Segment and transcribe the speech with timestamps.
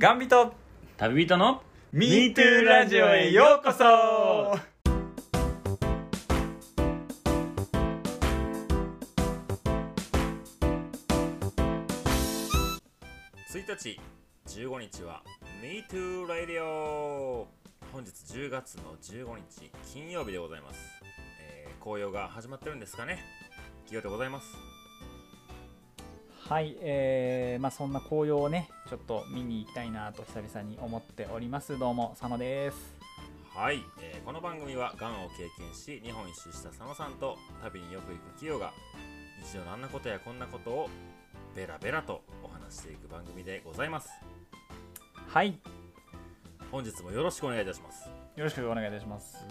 [0.00, 0.54] ガンビと。
[0.96, 3.84] 旅人の MeToo ラジオへようこそ。
[3.84, 4.58] 1
[13.76, 14.00] 日
[14.46, 15.22] 15日は
[15.62, 17.44] MeToo Radio
[17.92, 20.80] 本日10月の15日金曜日でございます、
[21.42, 23.22] えー紅葉が始まってるんですかね。
[23.86, 24.46] 金曜でございます。
[26.48, 31.78] はい、えーまあ、そんな紅葉をねちょっと見に行きたいなと久々に思っております。
[31.78, 32.76] どうも佐野です。
[33.54, 38.72] はい、えーこの番組はがんを経験し日本一周した佐野さんと旅によく行く企業が
[39.44, 40.88] 日常のあんなことやこんなことを
[41.54, 44.10] ベラベラとお話していく番組でございます。
[45.28, 45.56] はい。
[46.72, 48.08] 本日もよろしくお願いいたします。
[48.08, 49.46] よろしくお願いいたします。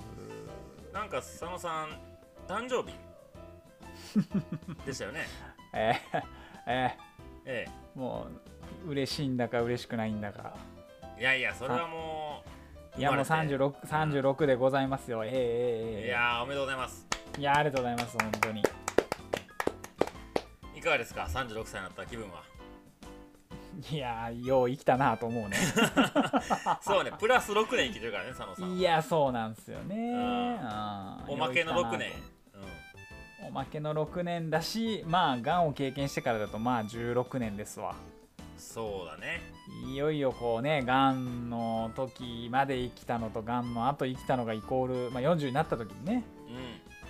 [0.93, 1.97] なんか佐野さん
[2.45, 2.93] 誕生日？
[4.85, 5.27] でしたよね？
[5.73, 6.23] えー、
[6.67, 6.97] え
[7.51, 8.27] えーも
[8.85, 10.53] う嬉しいんだか嬉しくないんだか。
[11.17, 12.43] えいやいやそれはも
[12.95, 15.25] ういやもう生まれて 36, 36でございますよ。
[15.25, 17.07] えー、えーえーいやーおめでとうございます。
[17.37, 18.63] いやありがとうございます本当に。
[20.75, 22.43] いかがですか？36歳になった気分は。
[23.91, 25.57] いやーよう生きたなと思うね。
[26.81, 30.59] そうねプラス6年生きてるからね佐野さんいやそうなんですよね。
[31.27, 32.11] おまけの6よう生きたなと年
[33.49, 37.95] おまけの6年だしまあがんを経験してからだとまあ16年ですわ。
[38.13, 38.19] うん
[38.59, 39.41] そうだね。
[39.87, 46.55] いよいよこうねがんの時まで生きたのとがんの後生きたのがイコール、まあ、40になった時にねうん。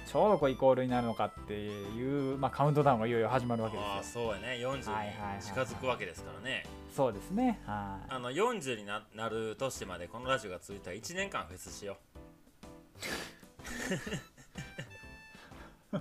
[0.08, 4.26] ちょうどこうイコールになるのかっていう、まあ、カウントダウンがいよいよ始まるわけああですよ。
[4.26, 4.48] そうやね。
[4.60, 6.66] 40にはいはいはい近づくわけですからね。
[6.96, 7.60] そうですね。
[7.66, 11.98] はあの40にななる年までこのラジオが続いたら1年間フェスしよ
[12.96, 13.00] う
[15.92, 16.00] も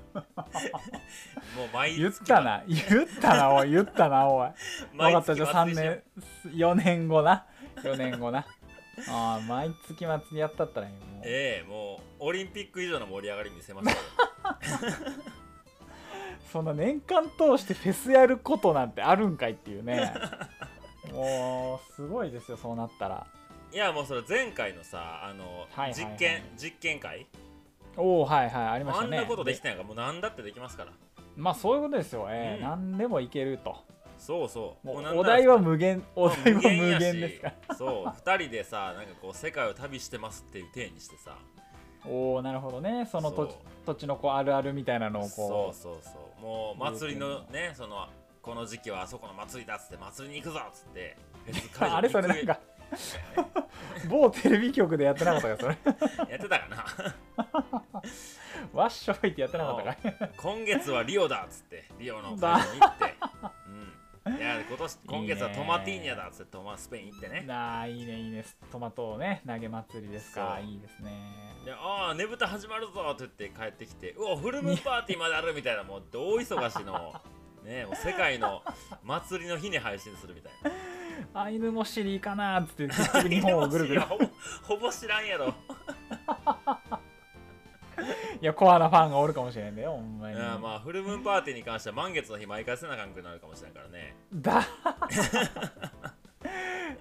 [1.64, 2.62] う毎月い言ったな。
[2.66, 4.50] 言ったなおい言ったなおい。
[4.96, 6.02] 分かったじゃあ3毎月末で
[6.52, 7.46] しよ年4年後な。
[7.82, 8.46] 4年後な。
[9.08, 11.02] ああ毎月末にやったったらいいもう。
[11.24, 13.98] ええもうオリンピック以上の盛り上がり見せましたよ。
[16.52, 20.14] そんな年間通してフェスやることなんてあるんかいっていうね。
[21.12, 23.26] もうすごいですよそうなったら。
[23.70, 25.94] いやもうそれ前回のさあの、はいはいはい。
[25.94, 27.26] 実験実験会
[27.98, 29.18] おおはいはいありましたね。
[29.18, 30.92] あんなことできたんやからもう何だってできますから。
[31.36, 32.62] まあそういうことですよ、えーうん。
[32.92, 33.76] 何でもいけると。
[34.16, 34.86] そうそう。
[34.86, 36.60] もうなんならお題は無限お題は無
[36.98, 37.74] 限ですから。
[37.74, 41.36] そう2人でさなんかこう世界を旅してますっていう体にしてさ。
[42.06, 43.06] おおなるほどね。
[43.10, 43.58] その土地そう。
[43.86, 46.42] 土地のこうあるあるみたいなのをそうこそうそう。
[46.42, 48.08] もう祭りのねその
[48.42, 51.16] この時期はあそこの祭りだっつって祭りに行くぞっつって。
[51.46, 52.60] フェスう会場あれそれなんか
[54.08, 55.76] 某テレビ局でやってなかったかそれ。
[56.30, 56.84] やってたかな。
[58.72, 60.28] わっしょいってやってなかったか。
[60.36, 63.14] 今月はリオだっつってリオの会だ場に行って。
[64.26, 64.36] うん。
[64.36, 67.44] いや今年今月はトマティーニャだっつってトマスペイン行ってね。
[67.46, 68.44] なあいいねいいね。
[68.70, 70.58] トマトをね投げ祭りですか。
[70.62, 71.10] いいですね。
[71.64, 77.14] でああねぶた始まるぞって言って帰ってきてうわフルムーンパーティーまであるみたいなもう大忙しの。
[77.64, 78.62] ねもう世界の
[79.02, 80.70] 祭りの日に配信するみたいな
[81.34, 82.74] アイヌもシリかなーっつっ
[83.22, 84.02] て日本をぐるぐる。
[84.62, 85.54] ほぼ知らんやろ。
[88.40, 90.36] いやコアなファンがおるかもしれんでよほんまに。
[90.36, 94.14] いやまあフルムーンパーティーに関しては満月の日毎回せなあかんくなるかもしれんからね。
[94.32, 94.62] だ。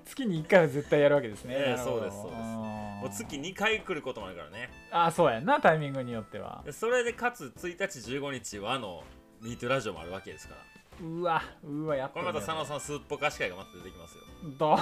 [0.06, 2.00] 月に1回は絶対やるわけですね、ええなるほど。
[2.00, 2.42] そうですそうです。
[2.42, 2.44] ん。
[2.46, 4.70] もう月2回来ることもあるからね。
[4.92, 6.64] あそうやんなタイミングによっては。
[6.66, 9.04] でそれでかつ1日15日はあの
[9.42, 14.24] ミートラジオもあるわけですからうわうわやっこれまた佐野さんスープ化司会が待って出てきますよ。
[14.58, 14.80] ど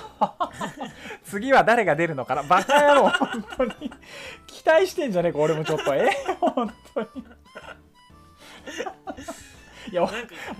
[1.24, 2.44] 次は誰が出るのかな？
[2.44, 3.92] バカ野郎本当に。
[4.48, 5.94] 期待してんじゃねえか俺もちょっと。
[5.94, 6.10] え？
[6.40, 7.08] 本当に。
[9.92, 10.04] いや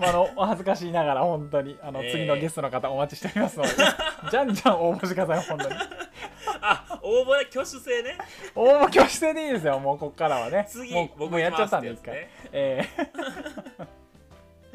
[0.00, 1.76] あのお恥ずかしいながら本当に。
[1.82, 3.70] あの、ええ次のゲストの方お待ちしておりますので。
[4.30, 5.74] じゃんじゃん応募してください本当に。
[6.60, 8.18] あ応募で挙手制ね。
[8.54, 10.66] 応募挙手制でいいですよもうこっからはね。
[10.68, 12.88] 次もう僕もうやっちゃったんです一回ってえ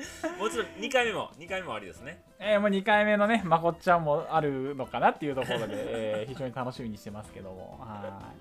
[0.40, 2.24] もちろん2回目も2回目もありですね。
[2.40, 7.78] ーえーもう2回目のねまこっちゃんもあるのかなっていうところで、えー 非常に楽しみにしてますけども。
[7.80, 8.32] は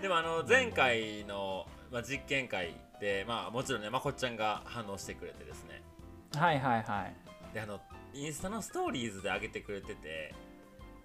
[0.00, 5.82] でもあの前回の、まあ、実験会でまあもちろんねまこっちゃんが反応してくれてですね。
[6.34, 7.14] いはいはいはい。
[7.54, 7.80] であの
[8.12, 10.34] インスタのストーリーズで上げてくれてて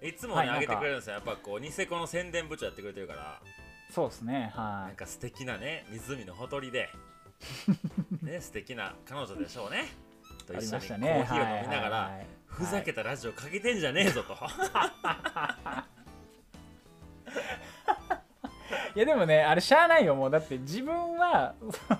[0.01, 1.15] いつもね、はい上げてくれるんですよ。
[1.15, 3.41] やっぱこうニセコの宣伝部長やってくれてるから。
[3.89, 6.89] そうですねはなんか素敵なね湖のほとりで
[8.21, 10.05] ね素敵な彼女でしょうね。
[10.45, 12.11] と一緒にコーヒーを飲みながら、
[12.45, 14.33] ふざけたラジオかけてんじゃねえぞと、
[18.95, 20.31] いやでもねあれしゃあないよもう。
[20.31, 21.53] だって自分は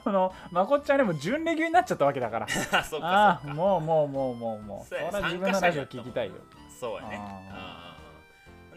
[0.03, 2.47] そのまこっちゃんでも準レギュになっちゃったわけだから。
[2.71, 4.87] あそああもうもうもうもうもう。
[4.87, 6.35] それは自分のラジオ聞きたいよ。
[6.79, 7.19] そうやね。
[7.51, 7.97] あ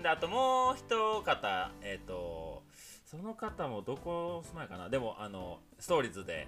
[0.03, 0.89] であともう一
[1.23, 2.48] 方えっ、と
[3.11, 4.91] その方もどこ住まいかな。
[4.91, 6.47] でもあのストーリーズで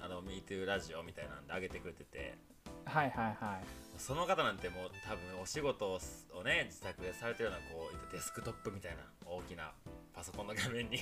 [0.00, 2.36] あの MeToo ラジオみたいなんで上げてくれてて。
[2.84, 3.64] はいはいはい。
[3.98, 9.70] その方なんてもう多分お仕事をね自宅でされてるようなこうデスクトップみたいな大きな
[10.12, 10.98] パソコンの画面に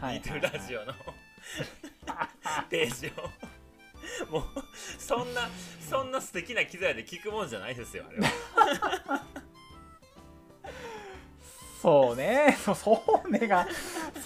[0.00, 0.92] MeToo ラジオの
[2.68, 4.32] ページを。
[4.32, 4.42] もう
[4.98, 5.48] そんな
[5.88, 9.22] そんな素敵な機材で聞くもんじゃないですよあれは
[11.84, 12.56] そうね。
[12.74, 13.66] そうねが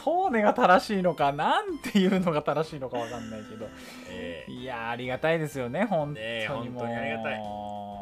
[0.04, 3.68] そうねが正しいのかなんていうのが正しいのかわかんないけど。
[4.08, 4.52] ええ。
[4.52, 7.42] いやーありがたいですよね本当に本当にありがたい。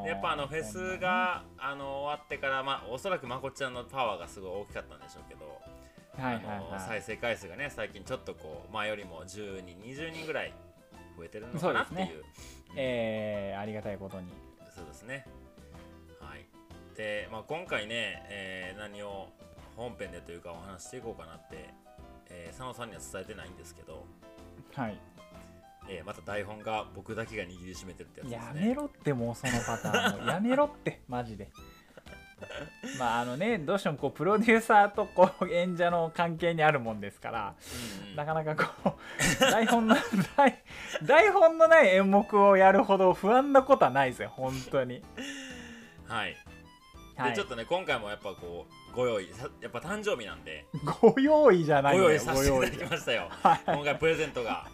[0.05, 5.47] でやっぱあのフェスがあの終わってから、まあ、おそらくまこっちゃんのパワーがすごい大きかったんでしょうけど、
[6.23, 6.81] はいはいはい。
[6.81, 10.53] 再生回数がね最近ちょっとこう前よりも10人20人ぐらい
[11.17, 12.07] 増えてるのかなっていう。
[12.09, 14.29] そうですえー、ありがたいことに。
[14.75, 15.27] そうですね。
[16.21, 16.45] はい。
[16.95, 19.29] で、まあ、今回ね、えー何を
[19.77, 21.69] 本編でというかお話ししていこうかなって、
[22.31, 24.05] えー佐野さんには伝えてないんですけど、
[24.75, 24.99] はい。
[25.89, 31.49] えーまた台本が僕だけが握りしめてるってやつですやねめろってもうそのパターンやめろって マジで。
[32.99, 37.55] まああのねどうしてもこうプロデューサーとこう演者の関係にあるもんですから
[38.03, 38.17] うんうん。
[38.17, 38.99] なかなかこ
[39.39, 39.97] う 台本の
[40.37, 40.63] 台
[41.03, 45.03] 台本のない演目をやるほど不安なことはないですよ本当に。
[46.07, 46.37] はい。
[47.17, 47.31] はい。
[47.31, 50.67] でちょっとね今回もやっぱこうご用意さやっぱ誕生日なんで。
[51.03, 53.29] ご用意じゃないご用意させていただご用意きましたよ。
[53.31, 54.67] はい今回プレゼントが、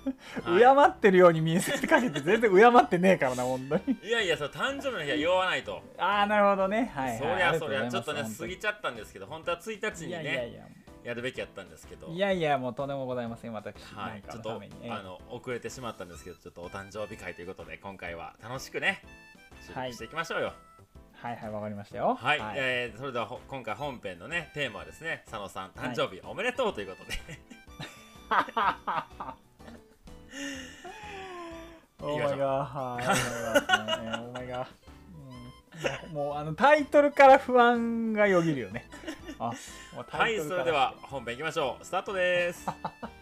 [0.44, 3.98] 敬はってるように見せかけて全然敬ってねえからな本当に。
[4.00, 6.92] い、いやいやそう誕生日の日は言わないと、ああなるほどね。
[6.94, 7.18] はいはい。
[7.18, 7.90] そりゃそりゃ。
[7.90, 10.62] ちょっとね過ぎちゃったんですけど本当は1日いにねやいやいや
[11.04, 12.06] やるべきやったんですけど。
[12.06, 13.74] いやいやもうとんでもございません私。
[13.94, 19.02] はい、ちょっとあの遅れてしまったんですけどちょっとお誕生日会ということで今回は楽しくね
[19.66, 20.46] 収録していきましょうよ。
[20.46, 20.71] はい
[21.22, 22.16] はいわかりましたよ。
[22.20, 27.16] はい、えーそれではほ今回本編のねテーマはですね佐野さん誕生日おめでとうということで、
[28.28, 29.42] はい
[32.00, 32.38] オーマイ
[34.48, 38.88] ガーもうあのタイトルから不安がよぎるよね。
[39.38, 41.84] はいそれでは本編いきましょう。
[41.84, 42.66] スタートです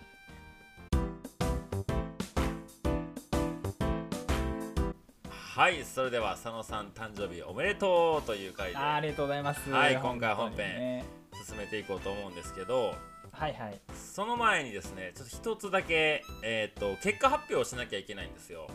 [5.60, 8.78] はいそれでは佐野さん誕生日おめでとうという回で。
[8.78, 9.70] あありがとうございます。
[9.70, 11.04] はい今回本編
[11.46, 12.94] 進めていこうと思うんですけど。
[13.30, 13.78] はいはい。
[13.94, 18.68] その前にですねちょっと一つだけ、えー、と結果発表をしなきゃいけないんですよ。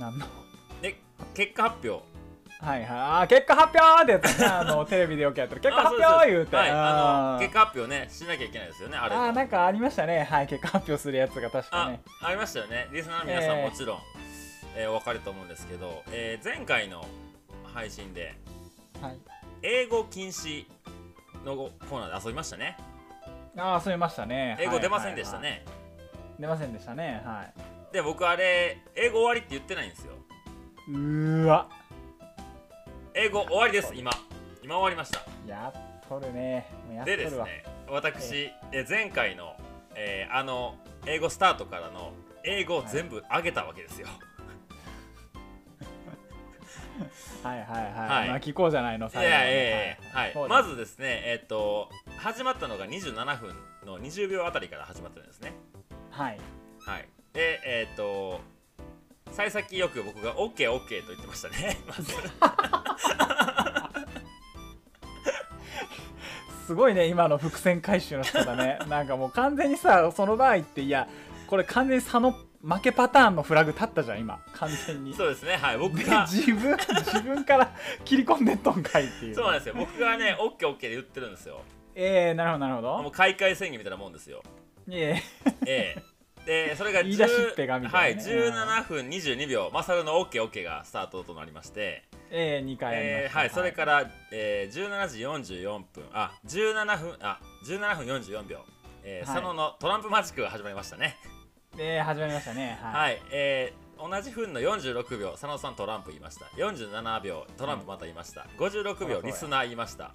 [0.00, 0.26] なんの？
[0.82, 0.96] で
[1.34, 2.04] 結果発表。
[2.58, 2.88] はいはい。
[2.88, 4.46] あー結果発表ってやつね。
[4.46, 5.60] あの テレビでよくやってる。
[5.60, 6.56] 結果発表言うて。
[6.56, 10.24] はいあのー結果発表ねしなきゃいけないですよねあれあーなんかありましたね。
[10.24, 12.02] はい結果発表するやつが確かあね。
[12.22, 12.88] ありましたよね。
[12.90, 13.98] リスナーの皆さんええもちろん、
[14.76, 17.04] えーお分かると思うんですけど、えー前回の
[17.72, 18.34] 配信で
[19.00, 19.18] はい。
[19.62, 20.66] 英語禁止
[21.44, 22.76] のコーナーで遊びましたね。
[23.56, 24.56] ああそういましたね。
[24.60, 25.72] 英語出ませんでしたはいはいね、は
[26.38, 26.40] い。
[26.40, 27.22] 出ませんでしたね。
[27.24, 27.52] はい。
[27.92, 30.14] で僕あれ英語終わりって言ってないんですよ。
[30.88, 31.68] うーわ。
[33.14, 34.10] 英語終わりです今。
[34.62, 35.20] 今終わりました。
[35.46, 36.66] やっとるね。
[37.04, 39.54] でですね私、えー前回の、
[39.94, 42.12] えーあの英語スタートからの
[42.44, 44.16] 英語を全部上げたわけですよ、はい
[47.42, 48.28] はいはい、はい。
[48.28, 49.96] まあ聞こうじゃないのいやいやいやいや。
[50.12, 50.48] はい。
[50.48, 55.52] まずですねえっと始まったのが27分の20秒あたりから始まってるんですね。
[56.10, 56.38] はい。
[56.86, 57.08] はい。
[57.32, 58.40] でえっと
[59.32, 61.78] 幸先よく僕が OKOK、と言ってましたね。
[61.88, 62.14] まず。
[66.66, 68.78] すごいね今の伏線回収の人だね。
[68.88, 71.08] なんかもう完全にさその場合っていや
[71.46, 72.34] これ完全に差の
[72.64, 74.40] 負けパターンのフラグ立ったじゃん今。
[74.54, 75.14] 完全に。
[75.14, 75.56] そうですね。
[75.56, 77.70] はい僕でが自分自分から
[78.04, 79.34] 切り込んでっとんかいっていう。
[79.34, 79.74] そうなんですよ。
[79.76, 81.60] 僕がね OKOK、で言ってるんですよ。
[81.94, 83.02] えー、なるほどなるほど。
[83.02, 84.42] もう開会宣言みたいなもんですよ。
[84.90, 85.22] え。
[85.66, 86.14] ええ。
[86.46, 88.32] でそれが10言い出しっぺがみたいなね。
[88.32, 95.20] はい、17分22秒マサルの OKOK がスタートとなりまして、ー、えー、2回やりました、えーはい、それから、えー、17時
[95.54, 98.58] 44分あ17分あ17分44秒、
[99.02, 99.34] えーはい。
[99.36, 101.16] 佐野のトランプマジックが始まりましたね
[101.78, 102.78] えー、始まりましたね。
[102.82, 105.30] はい、はい、えー同じ分の46秒。
[105.30, 106.46] 佐野さんトランプ言いました。
[106.56, 107.46] 47秒。
[107.56, 109.16] トランプまた言いました、56うや。
[109.20, 110.12] 秒リスナー言いました。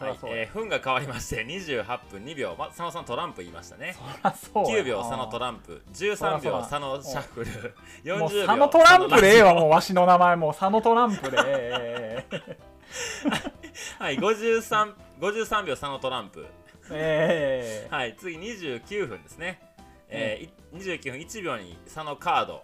[0.00, 0.18] はい。
[0.24, 3.94] えー分が変わりまして28分2秒、ま、佐野さんトランプ言いましたね。
[4.22, 5.82] あそうや9秒佐野トランプ。
[5.92, 8.18] 13秒佐野シャッフル。
[8.18, 8.28] もう。
[8.28, 10.50] 40秒佐野トランプでええわもうわしの名前も。
[10.50, 12.56] う佐野トランプでええ。
[14.00, 16.46] はい 53, 53秒佐野トランプ。
[16.90, 17.88] ええ。
[17.90, 19.60] えはい次29分ですね、
[20.10, 20.50] えーい
[20.82, 22.62] 29分1秒に佐野カード、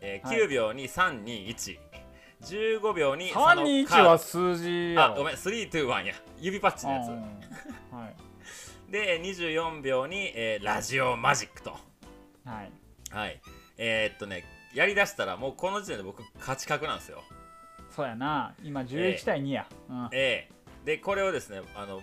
[0.00, 0.38] えーはい。
[0.38, 1.78] 9秒に321
[2.42, 4.08] 15秒に321カード。
[4.10, 6.14] は数字あごめん321や。
[6.40, 7.08] 指パッチのやつ。
[7.08, 8.92] うんはい。
[8.92, 11.70] で24秒に、えーラジオマジックと。
[12.44, 12.72] はい。
[13.10, 13.40] はい。
[13.76, 17.22] えー、っとねやりだしたらもうこの時点で僕勝ち確なんですよ。
[17.90, 18.54] そうやな。
[18.62, 20.08] 今11対2や、うん。
[20.12, 22.00] ええでこれをですねあの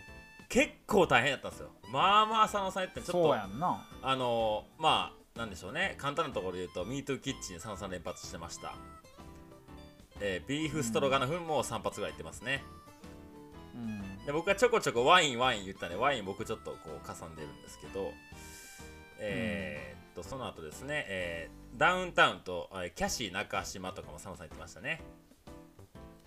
[0.50, 3.88] 結構大変だったんですよまあまあ佐野さん言ってちょっそうとやんな。
[4.04, 5.96] あのまあなんでしょうね。
[5.98, 8.74] 簡単なところで言うと MeToo キッチン佐野さん連発してました。
[10.20, 12.64] えービーフストロガノフも3発ぐらいいってますね、
[13.74, 14.26] うん。
[14.26, 18.12] で僕はちょこちょこワインワイン言ったんでワイン僕ちょっとこうかさんでるんですけど
[19.20, 25.02] えーっとその後ですね、えーダウンタウンと、えーキャシー中島とかも佐野さん言ってましたね。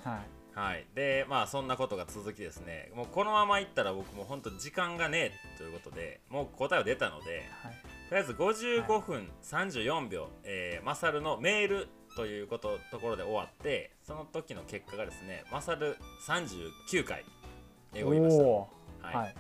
[0.04, 2.90] はいはい、でまあそんなことが続きですね。
[2.94, 7.72] もうこのままいったら僕もう本当時間がねえということでもう答えは出たのではい。
[8.08, 17.24] とりあえず55分34秒、えーマサルのメールということところで終わってその時の結果がですねマサル39回
[17.94, 18.66] 英語言いました、は
[19.12, 19.14] い。
[19.14, 19.34] はい。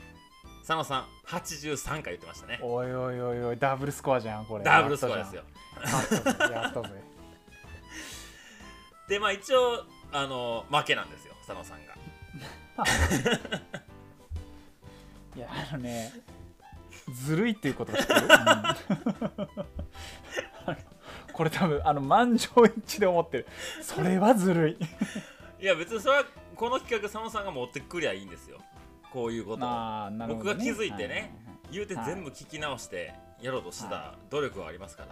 [0.60, 2.60] 佐野さん83回言ってましたね。
[2.62, 4.64] おいおいおいおいダブルスコアじゃんこれ。
[4.64, 5.42] ダブルスコアですよ。
[5.82, 6.52] やったじゃん。
[6.52, 6.90] やったぜ。
[9.08, 11.94] でまあ一応あの負けなんですよ佐野さんが。
[15.36, 16.12] いやあのね
[17.12, 18.28] ずるいっていうこと知ってる、うん。
[21.32, 23.46] これ多分あの満場一致で思ってる。
[23.82, 24.76] それはずるい。
[25.60, 26.24] いや別にそれは
[26.54, 28.58] この企画佐野さんが持ってくりゃいいんですよ。
[29.12, 31.34] こういうことね、僕が気づいてね
[31.64, 35.06] は言うて全部聞き直してやろうとしてた努力はありますか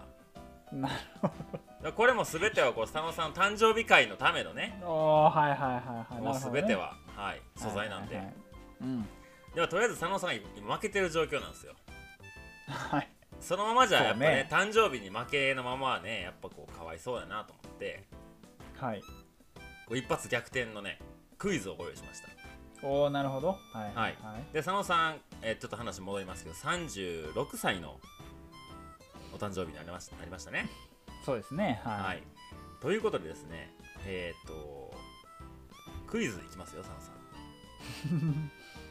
[0.73, 1.35] ら,、いはいはい、なるだか
[1.69, 4.81] らこれも全てはこう佐野さんの誕生日会のためのね。
[4.85, 6.23] おーはいはいはいはい。
[6.23, 8.25] もう全ては、はい、素材なんで、はい。
[8.25, 8.37] はいはい
[8.83, 9.09] うん。
[9.55, 11.75] ではとりあえず佐野さんが今負けてる状況なんですよ。
[12.69, 13.09] はい。
[13.41, 18.05] そのままじゃやっぱねそう誕生日に負けのままはねやっぱこうかわいそうだなと思って。
[18.79, 19.01] はい。
[19.01, 20.99] こう一発逆転のね
[21.39, 22.29] クイズをご用意しました。
[22.83, 23.49] おおなるほど。
[23.49, 24.53] はいはいはい。
[24.53, 27.99] で佐野さん、えーちょっと話戻りますけど36歳の
[29.33, 30.69] お誕生日になりましたなりましたね
[31.27, 31.81] そうですね。
[31.83, 32.23] はい、はい、
[32.81, 33.75] ということでですね
[34.07, 34.95] えっ、と
[36.07, 38.51] クイズいきますよ佐野さん。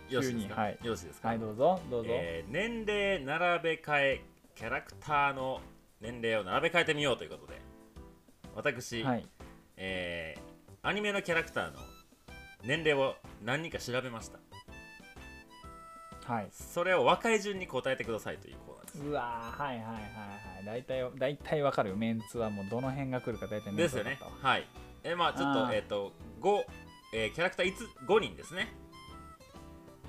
[0.11, 0.71] よろしいですか、はい。
[0.83, 4.21] よろしいですか、はいどうぞどうぞ、えー年齢並べ替え
[4.53, 5.61] キャラクターの
[6.01, 7.61] 年齢を並べ替えてみようということで
[8.53, 9.25] 私、はい。
[9.77, 10.55] えー
[10.87, 11.79] アニメのキャラクターの
[12.63, 14.39] 年齢を何人か調べました。
[16.31, 16.47] はい。
[16.51, 19.03] それを若い順に答えてくださいというコーナーです。
[19.03, 19.99] うわーはいはいはいは
[20.61, 20.65] い。
[20.65, 21.95] 大体大体わかるよ。
[21.95, 24.19] メンツはもうどの辺が来るか大体メンですよね。
[24.41, 24.67] はい。
[25.03, 26.11] えーまあちょっとえっ、と
[26.41, 26.63] 5、
[27.13, 28.73] えーキャラクター5 5人ですね。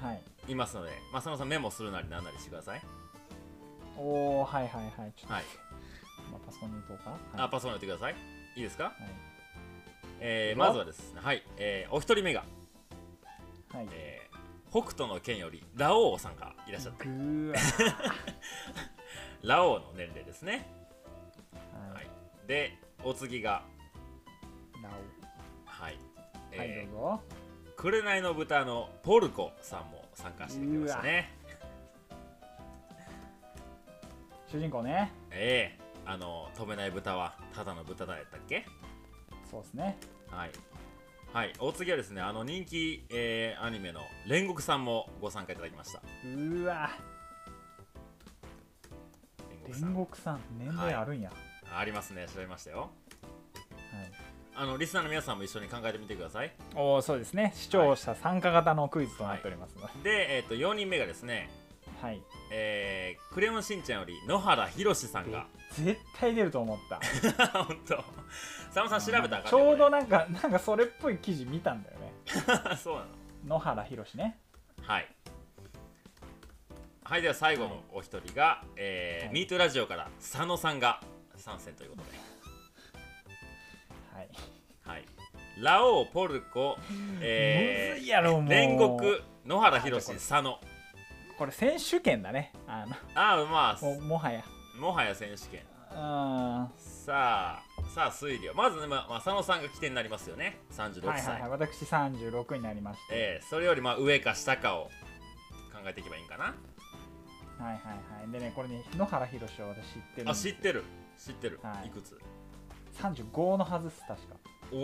[0.00, 0.22] はい。
[0.48, 2.82] いますので、まあ、そのさんメモするなりなんなりしてください。
[3.98, 5.12] おおはいはいはい。
[5.16, 5.44] ちょっと、はい。
[6.30, 7.10] まあ、パソコンに打とうか？
[7.10, 7.20] はい。
[7.38, 8.14] あパソコンやってください。
[8.56, 8.94] いいですか、はい。
[10.20, 11.20] えーまずはですね。
[11.22, 12.44] はい、えーお一人目が、
[13.72, 13.88] はい。
[13.92, 14.25] えー
[14.70, 17.06] 北斗の剣よりラオウさんがいらっしゃって
[19.42, 20.66] ラオウの年齢ですね。
[21.54, 22.04] ーははい。
[22.04, 22.08] い
[22.48, 23.62] でお次が。
[24.82, 24.90] ラ
[25.64, 25.98] はい、
[26.54, 27.22] オはいえどうぞ。
[27.32, 27.36] ー
[27.76, 31.32] 紅の豚のポルコさんも参加してきましたね。
[34.48, 35.12] 主人公ね。
[35.30, 35.86] ええ。
[36.04, 38.64] あの飛べない豚はただの豚だやったっけ？
[39.50, 39.98] そうですね。
[40.30, 40.50] はい
[41.36, 41.52] はい。
[41.58, 46.00] お次はですねあの人気、えーアニメの煉獄さんもご参加いただきました。
[46.24, 46.88] うーわ。
[49.68, 50.40] 煉獄さん。
[50.58, 51.30] 年齢あるんや、
[51.78, 52.24] ありますね。
[52.32, 52.78] 調べましたよ。
[52.78, 52.90] はい。
[54.54, 56.54] あのリスナーの皆さんも一緒に考えてみてください。
[56.74, 57.52] おおそうですね。
[57.54, 61.50] 視聴者参加型のクイズとなっておりますので、で、えー、と4人目がですね
[62.00, 65.46] はい、えークレヨンしんちゃんより野原ひろしさんが。
[65.72, 66.98] 絶対出ると思った。
[67.62, 68.02] 本当
[68.76, 72.12] 佐野さん調べたちょうどこなんかなんかそれっぽい記事見たんだよね。
[72.26, 73.06] れ そうなの。
[73.46, 74.38] 野原ひろしね。
[74.82, 75.08] はい。
[77.02, 79.34] はいでは最後のお一人が、えーはい。
[79.34, 81.00] ミートラジオから佐野さんが
[81.36, 82.18] 参戦ということで。
[84.14, 84.28] はい、
[84.82, 85.04] はい。
[85.58, 86.76] ラオウポルコ、
[87.22, 88.42] えむずいやろもう。
[88.42, 90.60] 煉獄野原ひろし佐野。
[91.38, 92.52] これ選手権だね。
[92.66, 92.94] あの。
[93.14, 93.82] ああまあ。
[93.82, 94.44] ももはや。
[94.78, 95.64] もはや選手権。
[95.92, 95.98] うん。
[95.98, 98.54] はさあさあ推理を。
[98.54, 100.58] まずね、まあまあ、佐野さんが起点になりますよね。
[100.70, 101.50] 36いはい歳、はい。
[101.50, 104.90] 私36になりまして、えーそれよりまあ上か下かを
[105.72, 108.30] 考えていけばいいんかな、はいはいはい。
[108.30, 110.84] でねこれね野原ひろしは私知ってるんあ知ってる。
[111.18, 111.86] 知ってる、はい。
[111.88, 112.18] い、くつ
[112.98, 114.36] ？35のはずっす確か。
[114.72, 114.76] お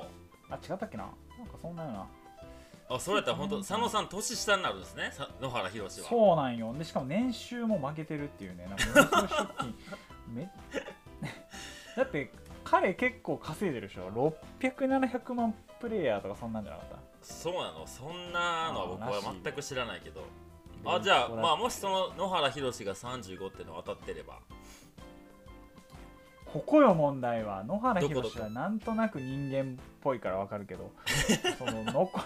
[0.00, 0.04] お
[0.48, 1.04] あ違ったっけな？
[1.38, 2.06] なんかそんなような。
[2.92, 5.10] あそれやったら本当佐野さん年下になるんですね。
[5.12, 6.08] さ野原ひろしは。
[6.08, 6.74] そうなんよ。
[6.76, 8.64] でしかも年収も負けてるっていうね。
[8.64, 9.76] なんかショッキング
[10.34, 10.50] め
[11.96, 12.30] だって
[12.64, 16.96] 彼結構稼いでるでしょ？600700万プレイヤーとかそんなんじゃなかった？
[17.22, 20.24] そうなのそんなのは僕は全く知らないけど。
[20.84, 24.38] あじゃあまあもしその野原宏が35っての当たってれば。
[26.46, 27.62] ここよ問題は。
[27.64, 30.90] 野原宏はなんとなく人間っぽいからわかるけど。
[31.58, 32.20] そののこ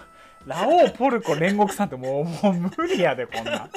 [0.45, 3.65] ラオウポルコ煉獄さんってもうもう無理やでこんな。
[3.65, 3.69] ん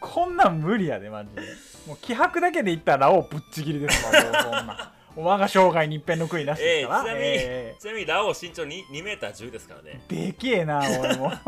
[0.00, 1.40] こんなん無理やでマジで。
[1.86, 4.74] もう気迫だけで言ったらラオウぶっちぎりですわもうそんな。
[4.74, 10.00] ん我が生涯に一遍の悔いなしですから、えーちなみにえちなみにラオウ身長 2, 2メーター10ですからね。
[10.08, 11.32] ーでけえな 俺も。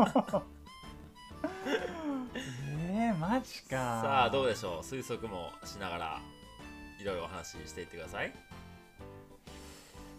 [2.97, 3.69] えー、マジか。
[4.03, 4.79] さあどうでしょう？
[4.81, 6.19] 推測もしながら
[7.01, 8.31] いろいろお話ししていってください。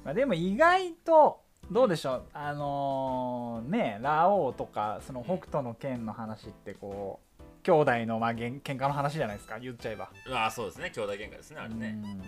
[0.05, 2.25] まあ、でも意外とどうでしょう？
[2.33, 9.59] あのーねラオウとかその北斗の剣の話ってこう兄弟のまあげん喧嘩の話じゃないですか？
[9.61, 10.91] 言っちゃえば、ああそうですね。
[10.91, 11.89] 兄弟喧嘩ですねあれね。
[12.03, 12.21] うん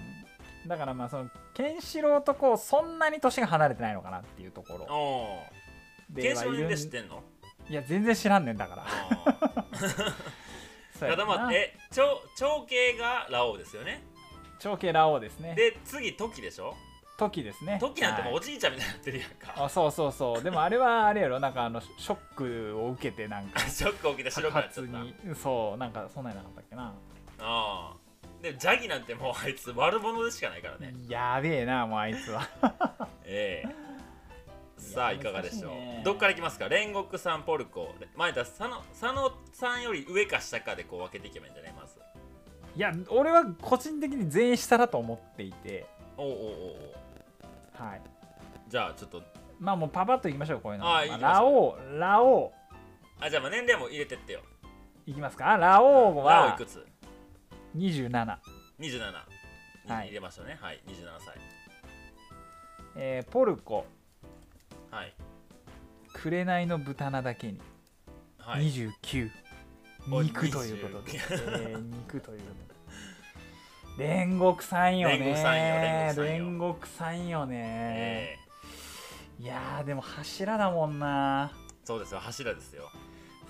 [0.67, 6.21] だからまあそのケンシロウとこうそんなに年が離れてないのかなっていうところ。
[6.21, 7.23] ケンシロウで知ってんの？
[7.69, 8.87] いや全然知らんねんだから。
[8.87, 9.65] あ
[10.99, 14.03] そうやだまなあえ長長兄がラオウですよね。
[14.59, 15.55] 長兄ラオウですね。
[15.55, 16.75] で次トキでしょ？
[17.19, 17.79] 時ですね。
[17.81, 18.45] トキなんてもうおはい。
[18.45, 20.43] じいちゃんみたいになってるやんか、あそうそうそう。
[20.43, 21.41] でもあれはあれやろ。
[21.41, 24.87] なんかあのショックを受けてなんかショック起きて白白くなっちゃっ
[25.35, 25.35] た。
[25.35, 26.95] そうなんかそんなんなかったっけな。
[27.41, 27.93] ああ
[28.43, 30.95] でジャギなんてもうあいつ悪者でしかないからね。
[31.09, 32.43] やべえなもうあいつは。
[33.25, 33.89] ええ。
[34.81, 35.71] さあいかがでしょう？
[35.73, 36.03] ね。
[36.05, 36.67] どっからいきますか？
[36.67, 37.95] 煉獄さんポルコ。
[38.17, 41.73] 前田佐野佐野さんより上か下かでこう分けていけばいいんじゃない？
[41.73, 41.99] まず。
[42.77, 45.87] いや俺は個人的に全員下だと思っていて。
[46.17, 47.89] おうおうおうおう。
[47.89, 48.03] はい。
[48.69, 49.21] じゃあちょっと。
[49.59, 50.85] まあもうパパッといきましょうこういうの。
[50.85, 52.53] まあましょうラオウラオ
[53.21, 54.43] あじゃあまあ年齢も入れてってよ。
[55.07, 55.57] ウいきますか？
[55.57, 56.87] ラオウラオいはくつ？
[57.79, 58.39] 27
[58.81, 58.99] 27
[59.87, 60.07] にはい。
[60.09, 60.59] 入れましたね。
[60.61, 60.81] はい。
[60.87, 60.95] 27
[61.25, 61.35] 歳。
[62.97, 63.87] えーポルコ。
[64.91, 65.15] はい。
[66.13, 67.61] 紅の豚なだけに。
[68.39, 68.67] はい。
[68.67, 69.31] 29、
[70.11, 72.45] お肉ということで、29えー肉というこ
[73.97, 74.05] とで。
[74.05, 75.15] 煉獄さんよね。
[75.17, 76.45] 煉獄さんよ煉獄さんよ。
[76.45, 78.39] 煉獄さんよね、え
[79.41, 79.43] え。
[79.43, 81.53] いやーでも柱だもんな。
[81.85, 82.21] そうですよ。
[82.21, 82.91] 柱ですよ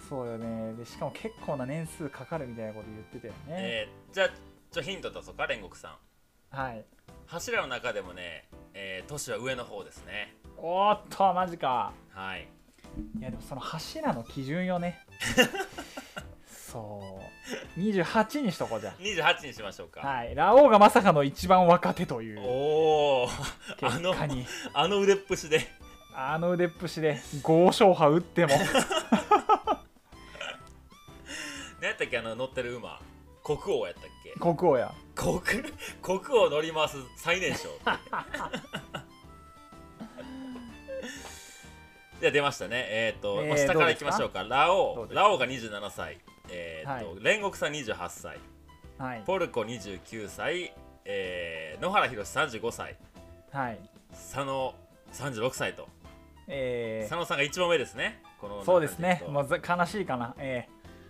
[0.09, 0.73] そうよね。
[0.75, 4.31] でしかも結構な年数かかるみたいなこと言ってたよね、えーじゃあ
[4.71, 5.99] ちょヒント出そうか煉獄さ
[6.53, 6.57] ん。
[6.57, 6.85] はい。
[7.27, 10.35] 柱の中でもね、えー、年は上の方ですね。
[10.57, 11.93] おーっとマジか。
[12.11, 12.49] はい。
[13.19, 14.99] いやでもその柱の基準よね。
[16.47, 17.21] そ
[17.77, 17.81] う。
[17.81, 20.35] 28にしとこうじゃ28にしましょうか、はい。
[20.35, 23.29] ラオウがまさかの一番若手というおお
[23.83, 24.15] あの
[24.75, 25.67] あの腕っぷしで。
[26.15, 28.53] あの腕っぷしで5勝破打っても
[31.99, 33.01] ったっけあの乗ってる馬。
[33.43, 34.33] 国王やったっけ？
[34.39, 34.95] 国王や。
[35.17, 35.41] 国
[36.01, 37.69] 国王乗り回す最年少
[42.21, 42.87] じゃあ出ましたね。
[42.89, 44.45] えっ、と、えーまあ下からいきましょうか。
[44.45, 46.19] ラどオウラオウが27歳。
[46.51, 47.05] えっ、と、はい。
[47.17, 48.39] 煉獄さん28歳。
[48.99, 49.23] はい。
[49.25, 50.73] ポルコ29歳、
[51.05, 52.97] えー野原宏35歳。
[53.53, 53.79] はい。
[54.11, 54.75] 佐野
[55.13, 55.89] 36歳と。
[56.49, 58.23] え佐野さんが一番上ですね。
[58.41, 59.21] このー、そうですね。
[59.25, 60.35] 中もうざ悲しいかな。
[60.39, 60.67] え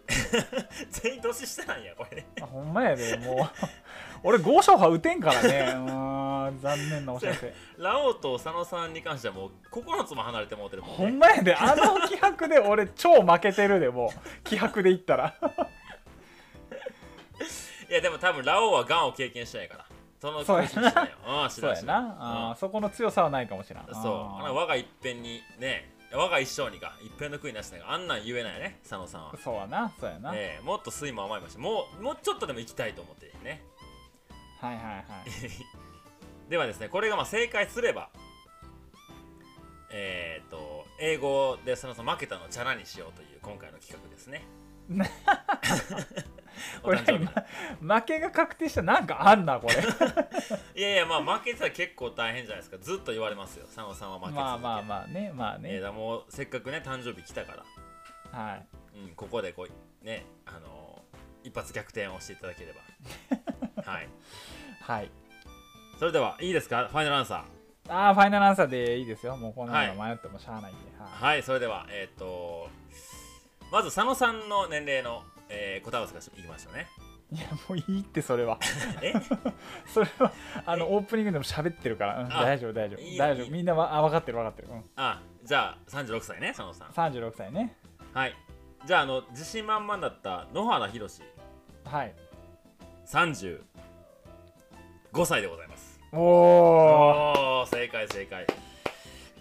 [0.91, 2.25] 全員年下なんやこれ。
[2.37, 3.67] ー、あほんまやでもう。
[4.25, 5.49] 俺5勝破打てんからね。
[5.49, 7.55] うーん残念なお知らせ。
[7.77, 10.97] ラオウと佐野さんに関してはもう9つも離れてもうてるもんね。
[10.97, 14.45] ほんまやであの気迫で俺超負けてるでもう。
[14.45, 15.35] 気迫で言ったら。
[17.91, 19.87] いやでも多分ラオウはガンを経験してないから。
[20.21, 21.09] そのそうやな。
[21.45, 22.17] うん知そうやな。
[22.19, 23.85] あーそこの強さはないかもしれん。
[23.87, 24.43] うんそう。
[24.43, 26.97] あの我が一遍にね我が一生にか。
[27.03, 29.35] 一遍の悔いなしだがあんなん言えないよね佐野さんは。
[29.43, 33.63] そうやなそうやな、ええもっと酸いも甘いもしもうもうちょっとでも行きたいと思ってね。
[34.61, 35.05] はいはいはい。
[36.49, 38.09] ではですねこれがまあ正解すれば
[39.91, 44.45] えっ、と英語で佐野さん負けたのをチャラにしようという今回の企画ですね。
[44.67, 44.68] お
[46.83, 49.75] これ負けが確定したなんかあんなこれ。
[50.75, 52.79] いやいやまあ負けてたら結構大変じゃないですか。
[52.79, 53.67] ずっと言われますよ。
[53.67, 55.33] 佐野さんは負け続けまあまあまあね。
[55.35, 57.65] まあね、えーもうせっかくね誕生日来たか
[58.33, 58.67] ら、はい。
[58.99, 62.81] うん、ここでこうねあのー一発逆転をしていただければ。
[63.93, 64.09] はい。
[64.83, 65.11] はい。
[65.99, 66.89] それではいいですか？
[66.89, 67.93] ファイナルアンサー。
[67.93, 69.37] ああファイナルアンサーでいいですよ。
[69.37, 71.11] もうこんなの迷ってもしゃあないんで、はい。
[71.11, 72.69] はいそれではえっ、と
[73.71, 76.87] まず佐野さんの年齢の、えー答え合わせからいきましょうね。
[77.31, 78.59] いやもういいってそれは。
[79.03, 79.13] え？
[79.93, 80.33] それは
[80.65, 83.19] あのオープニングでも喋ってるから、うんあ大丈夫大丈夫。
[83.19, 83.51] 大丈夫。
[83.51, 86.89] みんなはあ分かってる分かってる、うん、あじゃあ36歳ね佐野さん。
[86.89, 87.77] 36歳ね。
[88.15, 88.35] はい。
[88.87, 91.23] じゃああの自信満々だった野原宏
[91.85, 92.15] はい。
[93.07, 93.61] 35
[95.27, 96.01] 歳でございます。
[96.13, 98.47] おお正解正解。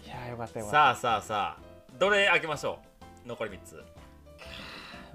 [0.04, 1.62] いやーよかったよかっさあさあさあ
[1.98, 2.78] どれ開けましょ
[3.24, 3.28] う？
[3.28, 3.76] 残り3つ。
[3.76, 3.97] た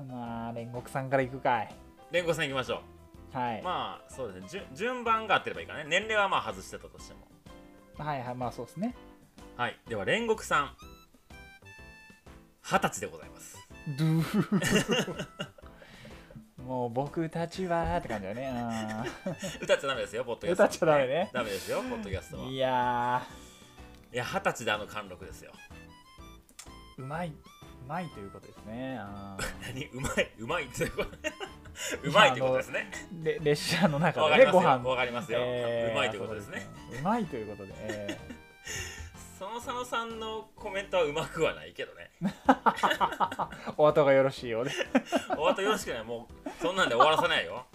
[0.07, 1.75] まあ煉獄さんからいくかい。
[2.11, 2.81] 煉獄さんいきましょ
[3.31, 3.61] はい。
[3.61, 4.47] うまあそうですね。
[4.49, 5.85] 順順番が合ってればいいかね。
[5.87, 7.27] 年齢はまあ外してたとしても。
[7.97, 8.95] はいはいまあそうですね。
[9.57, 9.79] はい。
[9.87, 10.75] では煉獄さん。
[12.61, 13.57] 二十歳でございます。
[13.97, 15.27] ドゥー。
[16.63, 19.09] もう僕たちはって感じだよね
[19.61, 20.63] 歌っちゃダメですよポッドキャスト。
[20.63, 21.29] 歌っちゃダメね。
[21.33, 22.49] ダメですよポッドキャストうんは。
[22.51, 23.27] いや
[24.13, 25.51] いや二十歳であの貫禄ですよ。
[26.97, 27.27] ーうまい。
[27.29, 27.33] う
[27.87, 28.97] まいということですね。
[28.99, 29.45] あー。
[29.73, 29.85] 何？
[29.87, 30.31] うまい？
[30.39, 31.09] うまいってこと？
[32.03, 32.91] うまいってことですね。
[33.11, 34.89] で列車の中わかでりますご飯。
[34.89, 36.67] わかりますよ、えーうまいってことですね。
[36.91, 38.19] そううまいということで、え
[39.39, 42.11] その佐野さんのコメントはうまくはないけどね。
[42.21, 44.71] ーお後がよろしいようで。
[45.37, 46.03] お後よろしくない。
[46.03, 47.65] もうそんなんで終わらせないよ。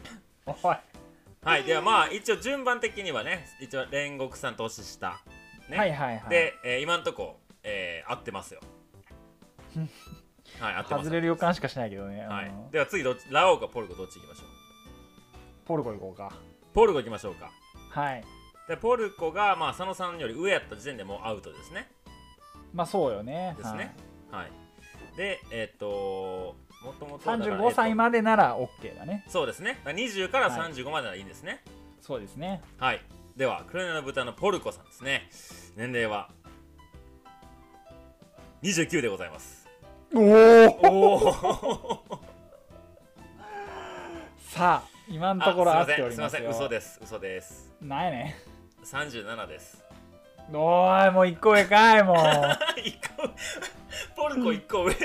[0.47, 0.77] おい。
[1.45, 5.21] はいではまあ一応順番的にはね一応煉獄さん年下
[5.69, 6.29] ね、はいはいはい。
[6.31, 8.61] で、えー今んとこ、えー合ってますよ
[10.61, 11.05] はい合ってます。
[11.05, 12.49] 外れる予感しかしないけどね、はい。
[12.49, 14.47] うんでは次どっちラオウかポルコどっち行きましょう？
[15.67, 16.33] ポルコ行こうか。
[16.73, 17.51] ポルコ行きましょうか。
[17.91, 18.25] はい。
[18.69, 21.91] でポルコがまあ佐野さんより上やった時点でもうアウトですね。
[22.73, 23.55] まあそうよね。
[23.59, 23.95] ですね。
[24.31, 24.51] はい。
[25.17, 29.25] でえっ、ともともとはい、35歳までなら OK だね。
[29.29, 29.81] そうですね。
[29.85, 30.73] だから20からはい。
[30.73, 31.63] 35までならいいんですね。
[32.01, 32.63] そうですね。
[32.79, 33.03] はい、
[33.37, 35.29] では黒根の豚のポルコさんですね。
[35.77, 36.31] 年齢は
[38.63, 39.58] ？29でございます
[40.15, 40.27] おおお
[41.17, 41.29] お
[44.39, 46.41] さあ今のところ合っておりません。
[46.41, 46.51] すいません。
[46.51, 46.99] 嘘です。
[47.03, 47.71] 嘘です。
[47.83, 48.37] なんやね
[48.85, 49.85] 37です。
[50.51, 52.17] んおーいもう1個上かいもう。
[52.83, 52.99] 一
[54.17, 54.95] 個ポルコ1個上。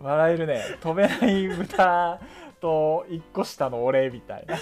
[0.00, 0.62] 笑えるね。
[0.82, 2.20] 飛べない豚
[2.60, 4.58] と1個下の俺みたいな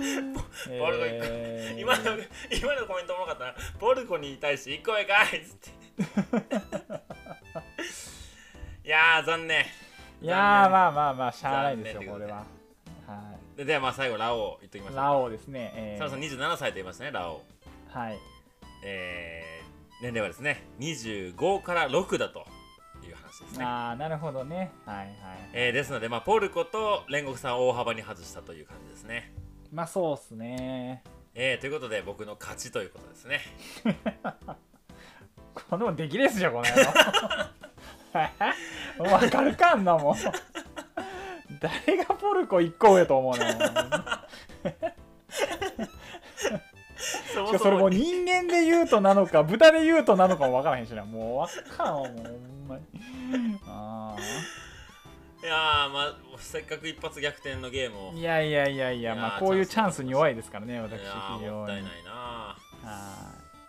[0.78, 1.80] ポルコ一個えー。
[1.80, 2.02] 今の
[2.50, 3.54] 今のコメントおもろかったな。
[3.78, 5.70] ポルコに対して1個上かいっつって。
[8.88, 9.64] いやー残念。
[10.22, 12.44] いやーまあまあまあしゃあないですよこれは。
[13.06, 17.36] はでではまあ最後ラオウ言っときましょういラオウですねえ佐野さんー27歳と言いましたねラオ。
[17.36, 17.40] ウ
[17.92, 18.18] はい。
[18.82, 22.46] えー、年齢はですね25から6だと
[23.06, 24.70] いう話ですね、ああなるほどね。
[24.86, 25.16] はいはい。
[25.52, 29.32] えーですので、まあ、ポルコと煉獄さんを大幅に外したという感じですね、
[29.72, 31.02] まあそうっすね。
[31.34, 33.40] えー、ということで僕の勝ちということですね。
[35.70, 36.70] この出来レースじゃんこの野
[39.06, 39.12] 郎。
[39.12, 40.16] わかるかんなもん。
[41.60, 43.46] 誰がポルコ1個上と思うの？
[43.46, 43.52] よ
[46.98, 51.04] そしかもそれもう人間で言うとなのか豚で言うとなのかも分からへんしな。
[51.04, 52.82] もう分からんわもうほんまに。
[53.66, 54.16] あ
[55.42, 58.12] いやーまあせっかく一発逆転のゲームを。
[58.12, 61.50] ーいやいやいやいやいやーまあこういうチャンスに弱いですからね私非常に。
[61.50, 62.56] もったいないなは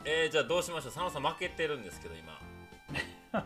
[0.04, 0.92] えー、じゃあどうしましょう。
[0.92, 2.38] 佐野さん負けてるんですけど今。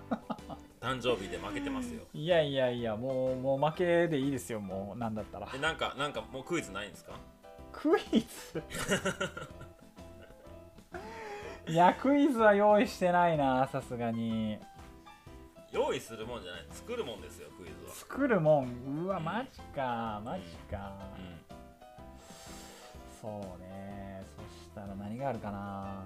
[0.82, 2.02] 誕生日で負けてますよ。
[2.14, 5.48] いいやいやいやもうもう負けでいいですよもうなんだったら。
[5.54, 7.14] えなんかなんかもうクイズないんですか？
[7.72, 8.64] クイズ？
[11.72, 14.60] いやクイズは用意してないなさすがに
[15.76, 16.66] 用意するもんじゃない。
[16.72, 17.94] 作るもんですよクイズは。
[17.94, 19.04] 作るもん？
[19.06, 21.36] うわマジかマジか、うん
[23.22, 26.04] そうねそしたら何があるかな。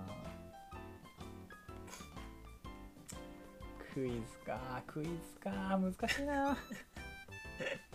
[3.93, 5.11] クイズかクイズ
[5.43, 6.57] か難しいな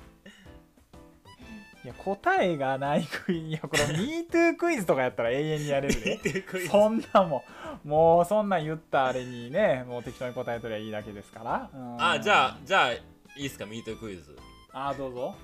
[1.85, 6.45] いや答えがないクイズいやこれ MeToo クイズとかやったら永遠にやれるで。
[6.67, 7.45] そんなも
[7.85, 7.89] ん。
[7.89, 11.71] もうそんなん言ったあれにねもう適当に答えとりゃいいだけですから。
[11.75, 12.03] うん。
[12.03, 13.03] あじゃあじゃあい
[13.37, 14.35] いですかミートクイズ。
[14.73, 15.35] あどうぞ。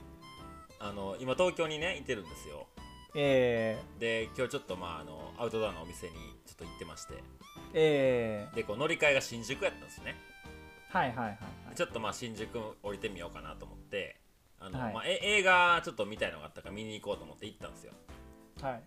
[0.78, 2.66] あの今東京にねいてるんですよ。
[3.14, 6.14] えで今日ちょっとまああのアウトドアのお店に
[6.46, 7.14] ちょっと行ってまして。
[7.14, 7.18] ー、
[7.74, 8.48] え。
[8.54, 10.16] でこう乗り換えが新宿やったんですね。
[10.90, 11.34] ー、はいはいはいは
[11.72, 11.74] い。
[11.74, 14.19] ちょっとまあ新宿降りてみようかなと思って
[14.60, 14.94] あの、はい。
[14.94, 17.92] まあ、え映画ちょっと見たいのがあったから見に行こうと思って行ったんですよ。
[18.62, 18.82] はい。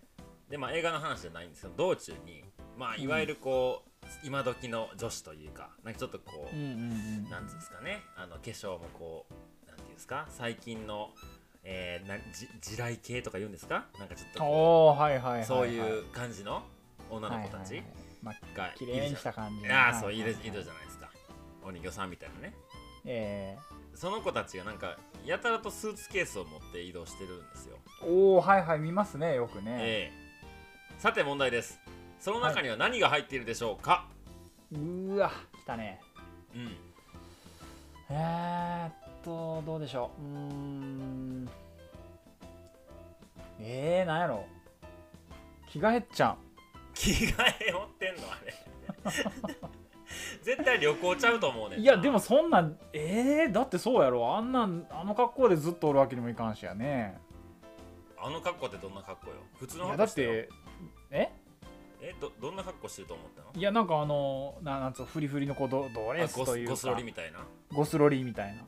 [0.48, 2.44] でまあ映画の話じゃないんですけど道中に
[2.78, 6.74] まあいわゆるこう、今時の女子というかなんかちょっとこう、うんうんう
[7.26, 8.02] んなんですかね。
[8.16, 9.26] あの化粧もこ
[9.64, 10.26] うなんていうんですか？
[10.30, 11.10] 最近の、
[11.64, 13.86] えー、なじ地雷系とか言うんですか？
[13.98, 16.62] なんかちょっとこおおはいはいはい、はい、うそういう感じの
[17.10, 17.84] 女の子たちはいはいはい
[18.22, 20.46] まあにした感じああそういるはいはい。
[20.48, 21.10] いるじゃないですか。
[21.64, 22.54] お人形さんみたいなね。
[23.06, 23.56] え
[23.94, 30.24] その子たちがなんかやたらとスーツケースを持って移動してるんですよ、ー、おおはいはい見ますねよくね、ええ。
[30.98, 31.80] さて問題です。
[32.20, 34.06] その中には何が入っているでしょうか、
[34.72, 35.30] うーわ
[35.62, 36.00] 来たね。
[36.54, 36.76] うん。
[38.10, 38.92] えー、っ
[39.24, 40.22] とどうでしょう。
[40.22, 41.48] うーん。
[43.60, 44.44] えー、なんやろ。
[45.74, 46.36] 着替えっちゃん
[46.94, 47.34] 着替
[47.68, 48.54] え持ってんのあれ
[50.42, 54.36] 絶対旅行ちゃうと思うねいやでもそんなんえー、だってそうやろ。
[54.36, 57.18] あんなんあの格好でずっとおるわけにもいかんしやね。
[58.18, 59.36] あの格好ってどんな格好よ？
[59.58, 60.48] 普通の格好って
[61.10, 61.30] え？
[62.00, 63.50] えどどんな格好してると思ったの？
[63.54, 66.70] いやなんかあのななんつうのフリフリのこうドドレあスというか。
[66.70, 67.38] ゴスロリみたいな。
[67.72, 68.62] ゴスロリみたいな。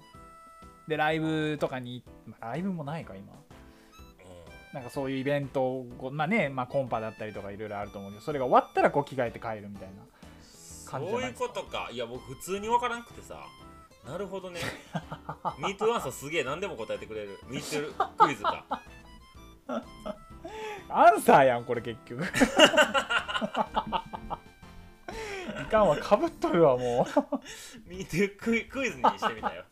[0.88, 3.32] でライブとかに、まあライブもないか今。
[3.32, 10.02] うなんかそういうイベントまあね、まあ、コンパだったりとかいろいろあると思うけどそれが終わったらこう着替えて帰るみたいな。
[10.02, 10.06] ん
[10.86, 11.88] 感じじそういうことか。
[11.92, 13.46] いや僕普通に分からんくてさ。
[14.06, 14.60] なるほどね。
[15.58, 17.38] MeToo アンサーすげえ何でも答えてくれる。
[17.48, 18.64] MeToo クイズか。
[20.88, 22.22] アンサーやんこれ結局。
[25.60, 27.04] いかんわかぶっとるわも
[27.88, 29.64] MeToo クイクイズにしてみたよ。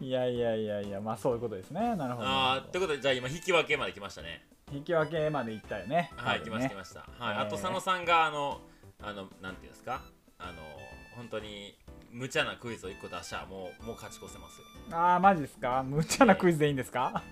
[0.00, 1.94] ういやいやいやいやまあそういうことですね。
[1.96, 6.10] なるほどああってことでじゃあ今引き分けまで来ましたね引き分けまでいったよね。
[6.16, 7.24] はい、来多分ねました来ました。
[7.24, 7.42] はい、えー。
[7.42, 8.60] あと佐野さんがあの
[9.02, 10.00] あのなんていうんですか？
[10.38, 10.52] あの
[11.16, 11.78] 本当に
[12.10, 14.66] 無茶なクイズを1個出したらもうもう勝ち越せますよ。
[14.96, 15.82] ああマジですか？
[15.82, 17.22] 無茶なクイズでいいんですか？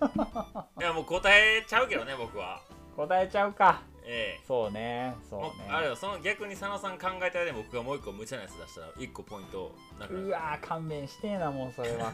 [0.79, 2.61] いやもう答えちゃうけどね僕は。
[2.97, 3.83] 答えちゃうか。
[4.05, 4.45] ええ。
[4.47, 5.69] そうねそうね。
[5.71, 12.13] あれよその逆に佐野さん考えたらで僕がもう一個無茶なやつ出したら1個ポイントなくなるうわー勘弁してえなもうそれは。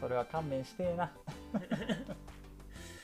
[0.00, 1.10] それは勘弁してえな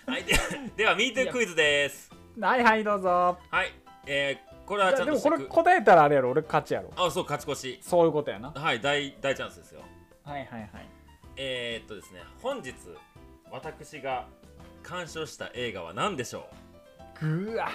[0.07, 0.35] はいで
[0.77, 2.11] では MeToo クイズです。
[2.39, 3.39] はいはいどうぞ。
[3.51, 3.73] はい
[4.07, 6.31] えー、これはちゃんでもこれ答えたらあれやろ。
[6.31, 6.91] 俺勝ちやろ。
[6.97, 7.79] あそう勝ち越し。
[7.83, 8.51] そういうことやな。
[8.51, 9.81] はい大大チャンスですよ。
[10.25, 10.71] はいはいはい。
[11.37, 12.75] えー、っとですね本日
[13.51, 14.27] 私が
[14.83, 16.49] 鑑賞した映画は何でしょ
[17.21, 17.71] ぐわ。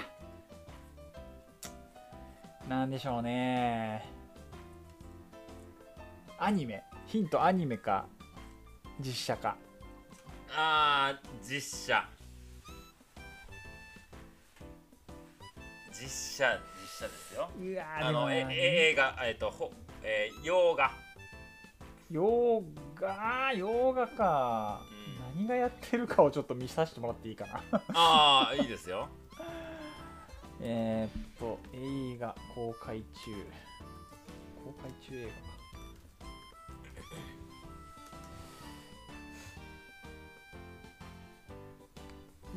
[2.67, 4.05] なんでしょうね。
[6.37, 6.83] アニメ。
[7.07, 8.05] ヒントアニメか
[8.99, 9.57] 実写か。
[9.59, 12.18] うあー実写
[16.01, 17.49] 実写実写ですよ。
[17.59, 19.71] うわあのええ映画えーっとほ
[20.03, 20.91] えー洋画。
[22.11, 22.63] 洋
[22.95, 23.53] 画？
[23.53, 24.81] 洋画か、
[25.35, 27.81] う何がやってるかをちょっと見させてもらっていいかな。
[27.93, 29.07] ああいいですよ。
[30.61, 33.05] えーっと映画公開中。
[34.65, 35.59] 公開中映画か。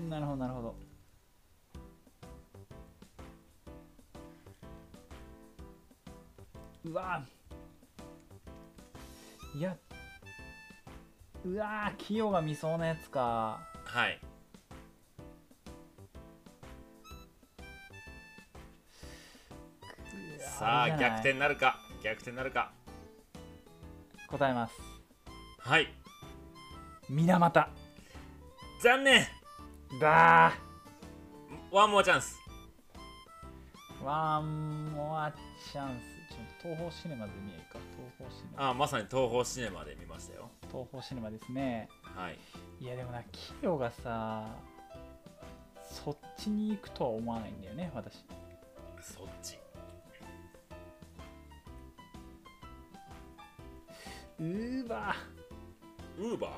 [0.09, 0.74] なるほどなるほど
[6.85, 7.23] うわ。
[9.55, 9.77] いや。
[11.45, 13.61] うわキヨが見そうなやつか。
[13.85, 14.21] はい。
[20.38, 21.79] さあ逆転なるか。
[22.03, 22.73] 逆転なるか。
[24.29, 24.75] 答えます。
[25.59, 25.88] はい。
[27.09, 27.68] 水俣。
[28.81, 29.27] 残念。
[30.01, 30.53] だ
[31.71, 32.38] ワンモアチャンス。
[34.01, 36.12] ーワンモアチャンス
[36.62, 37.79] 東宝シネマで見えるか？
[37.96, 38.68] 東宝シネマ。
[38.68, 40.48] あーまさに東宝シネマで見ましたよ。
[40.70, 41.88] 東宝シネマですね。
[42.14, 42.38] はい。
[42.81, 44.46] いやでもなキヨがさ
[45.83, 48.25] そっちに行くとは思わないんだよね私。
[49.01, 49.59] そっち。
[54.38, 55.14] うーば
[56.18, 56.48] ウーバ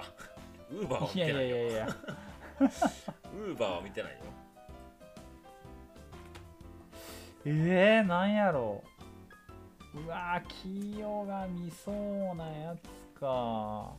[0.71, 1.57] ーウーバーは見てないよ。
[1.57, 1.87] やいやいや
[2.61, 4.19] ウーバーは見てないよ。
[7.47, 8.94] えー、なんやろう
[9.97, 10.49] うわー
[10.93, 11.95] キヨが見そう
[12.35, 13.93] なやつか。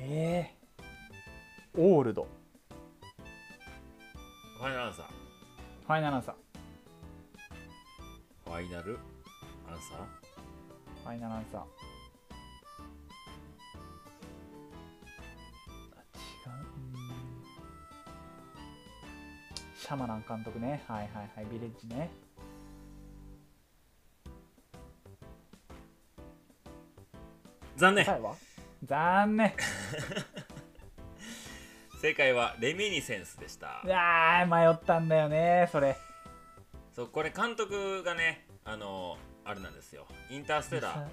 [0.00, 2.26] えー、オールド。
[4.58, 5.06] ファイナルアンサー。
[5.06, 6.34] ファイナルアンサー。
[8.44, 8.98] ファイナル
[9.68, 9.98] アンサー？
[11.02, 11.87] ファイナルアンサー
[19.88, 20.84] シャマラン監督ね。
[20.86, 21.46] はいはいはい。
[21.50, 22.10] ビレッジね。
[27.74, 28.04] 残念。
[28.84, 29.54] 残念。
[32.02, 33.80] 正解はレミニセンスでした。
[33.82, 35.96] うわー迷ったんだよねそれ。
[36.92, 40.06] そうこれ監督がねあのあれなんですよ。
[40.28, 41.08] インターステラー。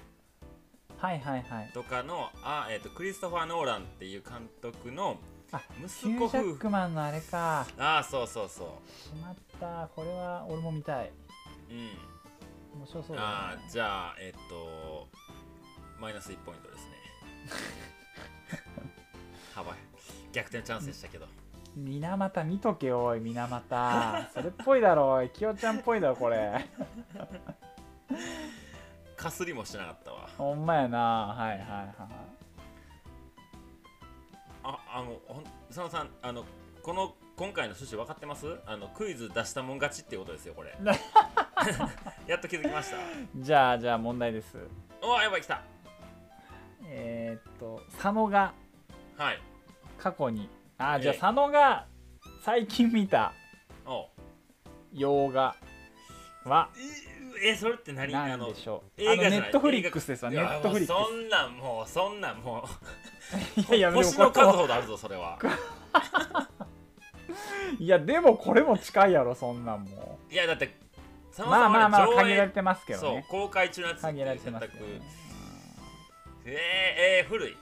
[0.98, 1.70] はいはいはい。
[1.72, 5.18] とかのあ、えー、とクリストファー・ノーランっていう監督の
[5.52, 5.62] あ
[6.00, 7.66] ヒ息子ュージャックマンのあれか。
[7.78, 9.88] ああそうそうそしまった。
[9.94, 11.12] これは俺も見たい。
[11.70, 11.78] ううん。
[12.80, 15.08] 面白そうだあねあじゃあえっ、と
[16.00, 16.92] マイナス1ポイントですね。
[19.54, 19.74] 幅。
[20.32, 21.26] 逆転チャンスでしたけど。
[21.76, 24.28] 水俣見とけおい水俣。
[24.32, 25.30] それっぽいだろおい。
[25.30, 26.66] きよちゃんっぽいだろこれ。
[29.16, 30.28] かすりもしてなかったわ。
[30.36, 30.98] ほんまやな。
[30.98, 32.35] はいはいはい
[34.96, 36.44] ああのほん佐野さんあの
[36.82, 38.46] この今回の趣旨分かってます？
[38.66, 40.74] あのクイズ出したもん勝ちっていうことですよこれ。
[42.26, 42.96] やっと気づきました。
[43.36, 44.56] じゃあじゃあ問題です。
[45.02, 45.60] おわやばい来た。
[46.84, 48.54] えーっと佐野が
[49.18, 49.40] はい。
[49.98, 51.86] 過去にあじゃあええ佐野が
[52.42, 53.32] 最近見た
[53.84, 54.08] お。
[54.92, 55.56] 洋画
[56.44, 56.70] は
[57.44, 58.06] えそれって何？
[58.08, 59.02] でしょう。
[59.10, 60.30] あのネットフリックスですわ。
[60.30, 62.62] ネットフリッいやもうそんなんもうそんなんもう。
[62.62, 62.76] クス
[63.68, 65.38] いやいや星の数ほどあるぞそれは。
[67.78, 70.18] いやでもこれも近いやろそんなんも。
[70.30, 70.76] いやだって
[71.30, 75.00] 佐野まあまあまあ限られてますけどそうね公開中のやつっていう限られて選択ますけどね。
[76.44, 77.56] えー、えー、古い？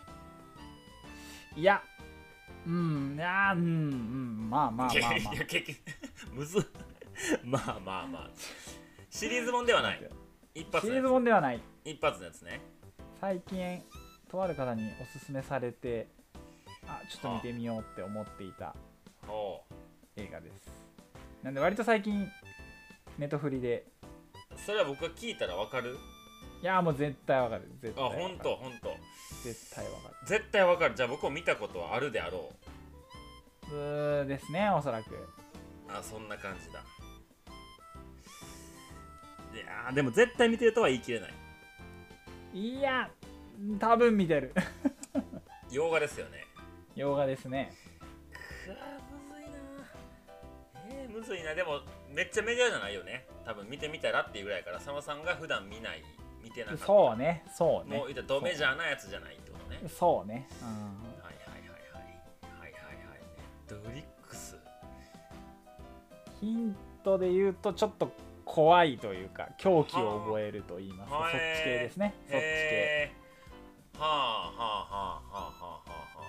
[1.57, 1.83] いや
[2.67, 5.35] うんいやうんうんまあまあまあまあ。
[6.33, 6.63] むずっ。
[7.45, 8.31] まあまあまあ。
[9.11, 10.11] シリーズもんではない。
[10.55, 11.61] 一発シリーズもんではない。
[11.85, 12.61] つ一発のやつね。
[13.21, 13.83] 最近
[14.35, 16.09] とある方におすすめされて
[16.87, 18.75] あちょっと見てみようって思っていた
[19.27, 19.63] ほ
[20.17, 20.85] 映画です。
[21.43, 22.29] なんで割と最近
[23.19, 23.87] ネットフリで。
[24.03, 25.97] うそれは僕が聞いたらわかる？
[26.63, 27.63] いやもう絶対わかる。
[27.81, 28.23] 絶あ対わかる。
[28.23, 28.97] ほんとほんと
[29.43, 30.15] 絶対わかる。
[30.27, 30.95] 絶対わかる。
[30.95, 32.51] じゃあ僕も見たことはあるであろ
[33.71, 34.27] う。
[34.27, 35.17] ですねおそらく。
[35.89, 36.81] あそんな感じだ。
[39.55, 41.35] いやーでも絶対見てるとは言い切れない。
[42.53, 43.11] いや
[43.79, 44.55] 多分見てる。
[45.71, 46.47] 洋画ですよね。
[46.95, 47.73] 洋画ですね。
[48.65, 48.77] くわ
[49.11, 50.95] むずいな。
[51.03, 51.55] えー、むずいな。
[51.55, 51.81] でも
[52.13, 53.27] めっちゃメジャーじゃないよね。
[53.45, 56.03] 多分見てみたらっていうぐらいから佐野さんが普段見ない
[56.43, 56.87] 見てなかった。
[56.87, 57.45] そうね。
[57.53, 57.97] そうね。
[57.97, 59.81] もう言ったらドメジャーなやつじゃないってことね。
[59.89, 62.03] そうね、うん、はいはいはいはい。
[62.61, 62.79] はいはいは
[63.17, 63.21] い
[63.69, 64.57] ネットフリックス。
[66.41, 68.13] ヒントで言うとちょっと
[68.45, 71.11] 怖いというか狂気を覚えると言います。
[71.11, 72.15] かはあそっち系ですね。
[72.29, 73.13] そっち系
[73.99, 76.21] はあはあはあはあはあはあ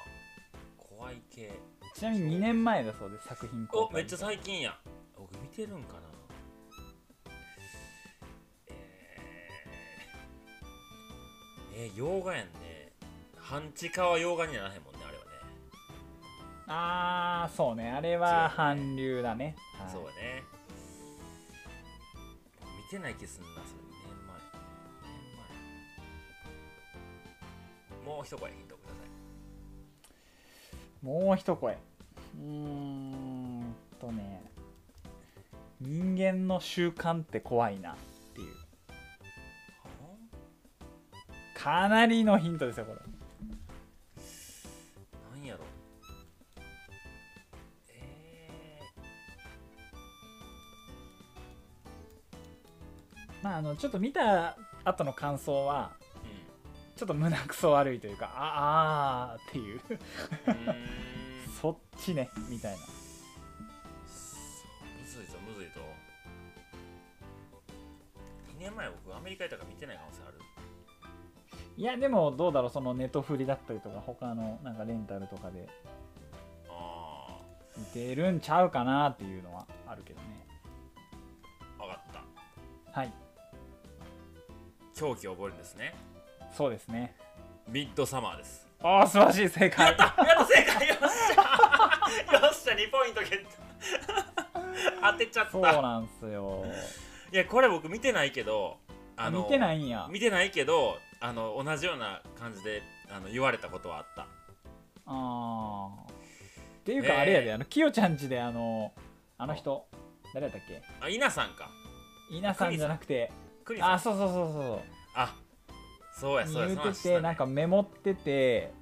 [0.78, 1.52] 怖い系。
[1.96, 4.78] ちなみに2年前だそうです作品公開おめっちゃ最近や。
[5.18, 6.02] 僕見てるんかな。
[8.68, 12.92] えー、えー、洋画やんね。
[13.38, 15.30] 半地下は洋画にならへんもんねあれはね、
[16.68, 17.92] ああそうね。
[17.92, 19.56] あれは韓流だね。
[19.80, 19.92] はい。
[19.92, 20.44] そうやね
[22.84, 23.85] 見てない気すんなそれ
[28.26, 28.96] う一声ヒントくださ
[31.04, 31.74] いもう一声。
[31.74, 34.42] うーんとね
[35.80, 37.96] 人間の習慣って怖いなっ
[38.34, 38.56] ていう。
[41.56, 43.00] かなりのヒントですよこれ。
[45.38, 45.60] なんやろ。
[47.90, 48.82] え
[53.44, 56.05] まああのちょっと見た後の感想はー、
[56.96, 59.82] ちょっと胸くそ悪いというかああーっていう。
[61.62, 62.78] そっちねみたいな。
[62.78, 62.84] む
[65.06, 65.82] ずいぞむずいぞ。
[68.58, 70.40] 2年前僕アメリカ行ったから見てない可能性ある。
[71.78, 75.68] いやでもどうだろうそのネットフリだったりとか他のなんかレンタルとかで。
[76.70, 77.42] あ
[77.78, 80.48] 見てるんちゃうかなっていうのはあるけどね。
[81.78, 83.00] あ分かった。
[83.00, 83.14] はい。
[84.96, 85.94] 狂気を覚えるんですね
[86.56, 87.14] そうですね。
[87.68, 88.66] ミッドサマーです。
[88.82, 89.88] ああ素晴らしい正解。
[89.88, 90.16] やった
[90.46, 90.88] 正解。
[90.88, 91.42] よっしゃ。
[92.34, 93.50] よっしゃ2ポイントゲット。
[95.02, 95.52] 当てちゃった。
[95.52, 96.66] そうなんすよ。
[97.34, 98.78] いやこれ僕見てないけど
[99.18, 100.08] あの見てないんや。
[100.10, 104.22] 見てないけどあの同じような感じであの言われたことはあった。
[104.22, 104.28] あ
[105.08, 107.12] あっていうかえ。
[107.18, 108.94] ーあれやで、あのきよちゃんちであの
[109.38, 109.88] あの人
[110.34, 110.82] 誰やったっけ？
[111.02, 111.70] あ稲さんか。
[112.32, 113.30] 稲さんじゃなくて。
[113.82, 114.80] あそうそうそうそう。
[115.16, 115.34] あ
[116.16, 118.74] そうやそうや言そうててなんかメモってて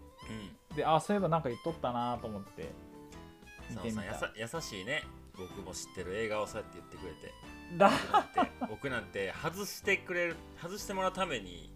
[0.70, 0.76] うん。
[0.76, 2.72] であそういえばなんか言っとったなと思って
[3.70, 5.04] 見てみ佐野さんやたさ優しいね。
[5.36, 7.34] 僕も知ってる映画をそうやって言ってくれて。
[7.78, 7.90] だ。
[7.90, 11.76] 僕なんて僕なんて外してくれる外してもらうために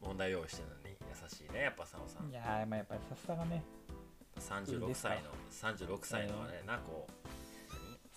[0.00, 2.30] 問題用意してるのに優しいねやっぱ佐野さん。
[2.30, 3.62] いやーまあやっぱりさすがね。
[4.36, 5.10] いい36ですか。
[5.10, 7.06] 歳の36歳のあれなこ。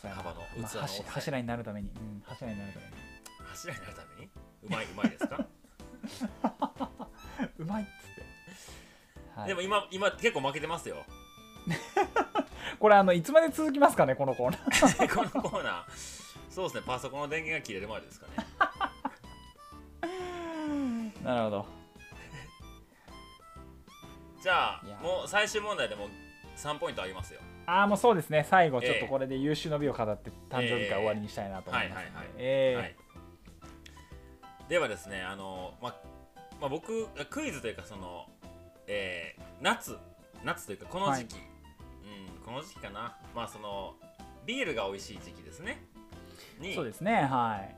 [0.03, 2.91] う幅のまあ器の大きさ柱柱になるために、うん、柱になるために。
[3.39, 4.29] 何柱になるために？
[4.63, 5.45] うまいうまいですか、
[7.59, 10.97] うまいっつって、はい、でも今今結構負けてますよ。
[12.79, 15.09] これあのいつまで続きますかねこのコーナー。
[15.13, 15.83] このコーナー。
[16.49, 18.33] そうですねパソコンの電源が切れるまでですかね。
[21.23, 21.65] なるほど。
[24.41, 26.07] じゃあもう最終問題でも
[26.55, 27.41] 3ポイントあげますよ。
[27.65, 28.45] ああもうそうですね。
[28.47, 32.05] 最後ちょっええとこれで優秀の美を飾って誕生日会終わりにしたいなと思います。
[32.05, 32.27] のではいはいはい。
[32.37, 32.95] ええはい
[34.69, 35.95] ではですねあのま
[36.59, 38.25] まあ僕クイズというかその
[38.87, 39.97] えー夏
[40.43, 41.41] 夏というかこの時期、うん
[42.45, 43.17] この時期かな。
[43.35, 43.95] まあその
[44.45, 45.83] ビールが美味しい時期ですね。
[46.59, 47.75] にそうですねはい。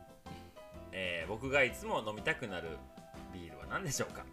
[0.91, 2.77] えー僕がいつも飲みたくなる
[3.33, 4.23] ビールは何でしょうか。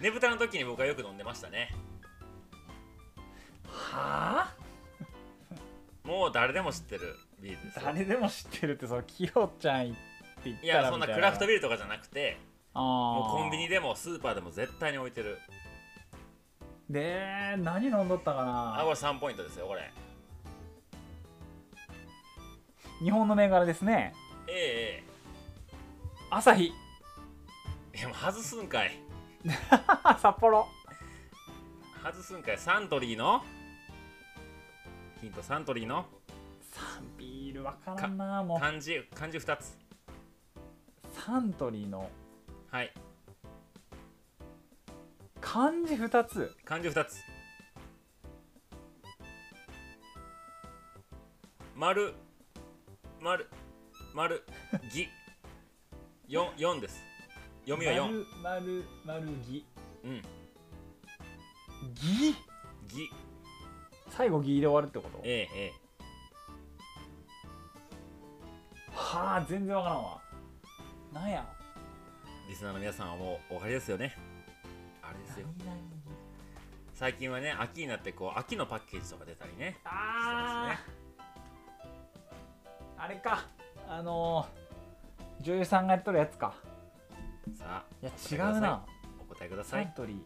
[0.00, 1.74] ねぶたの時に僕はよく飲んでましたね。
[3.66, 4.54] はあ？
[6.04, 7.82] もう誰でも知ってるビールですよ。
[7.84, 9.96] 誰でも知ってるってそのキヨちゃんって
[10.44, 12.38] 言ったらいやそんなクラフトビールとかじゃなくて
[12.74, 15.38] もうコンビニでもスーパーでも絶対に置いてる。
[16.88, 18.78] で何飲んどったかな？
[18.80, 19.90] あこれ3ポイントですよこれ。
[23.02, 24.14] 日本の銘柄ですね。
[24.46, 25.04] ええ
[26.30, 26.72] 朝日え
[27.94, 28.96] えいやもう外すんかい。
[30.20, 30.66] 札幌。
[32.04, 32.58] 外すんかい。
[32.58, 33.42] サントリーの？
[35.20, 36.06] ヒントサントリーの？
[36.72, 38.60] サンビールわからんなもう。
[38.60, 39.76] 漢字漢字2つ
[41.26, 42.08] サントリーの
[42.70, 42.94] はい。
[45.40, 46.54] 漢字2つ。
[46.64, 47.18] 漢字2つ。
[51.74, 52.14] 丸。
[53.20, 53.48] 丸。
[54.14, 54.44] 丸。
[54.92, 55.08] ぎ。
[56.30, 57.02] 四四です。
[57.64, 59.66] 読みは4丸丸丸ぎ。
[60.04, 60.22] うん。
[61.92, 62.36] ぎ？
[62.86, 63.10] ぎ。
[64.10, 65.20] 最後ぎで終わるってこと？
[65.24, 65.72] えええ。
[68.94, 70.25] はあ全然わからんわ
[71.16, 71.44] なんや。
[72.46, 74.14] えリスナーの皆さんはもうお分かりですよね。
[75.02, 75.46] あれですよ。
[76.94, 79.78] 最近はね秋になってこう秋のパッケージとか出たりね。
[79.84, 83.02] あー。
[83.02, 83.46] あれか。
[83.88, 86.54] あのー、女優さんがやっとるやつか。
[87.58, 88.84] さあいや違うな。
[89.20, 90.18] お答えくださサンいトリー。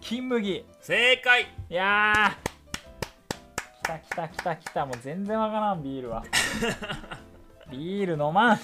[0.00, 0.64] 金麦。
[0.80, 1.42] 正解。
[1.70, 2.48] いやー。
[3.82, 4.86] 来た来た来た来た。
[4.86, 6.24] もう全然わからんビールは
[7.70, 8.56] ビール飲まん。
[8.58, 8.62] し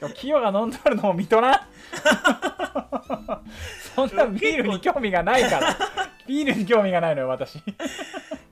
[0.00, 1.60] かもキヨが飲んどるのも見とらん。
[3.94, 5.76] そんなビールに興味がないから。
[6.26, 7.62] ビールに興味がないのよ私。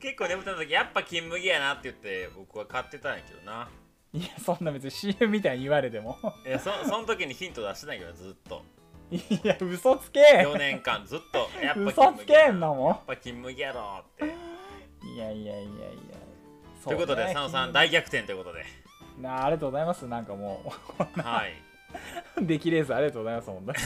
[0.01, 3.68] 結構眠った時やっぱ金麦やなって言って僕は買ってたんやけどな。
[4.12, 6.16] いやそんな別に CM みたいに言われても。
[6.47, 8.62] いやそその時にヒント出してないけどずっと。
[9.11, 10.20] いや嘘つけ。
[10.45, 11.51] 4年間ずっと。
[11.62, 12.89] やっぱ嘘つけんのも。
[12.89, 14.24] やっぱ金麦やろって。
[14.24, 16.24] いやいやいやいや
[16.85, 18.64] ということで佐野さん大逆転ということで。
[19.20, 20.07] なありがとうございます。
[20.07, 20.72] なんかも
[21.16, 21.53] はい、
[22.43, 23.78] う出来レースありがとうございます本当に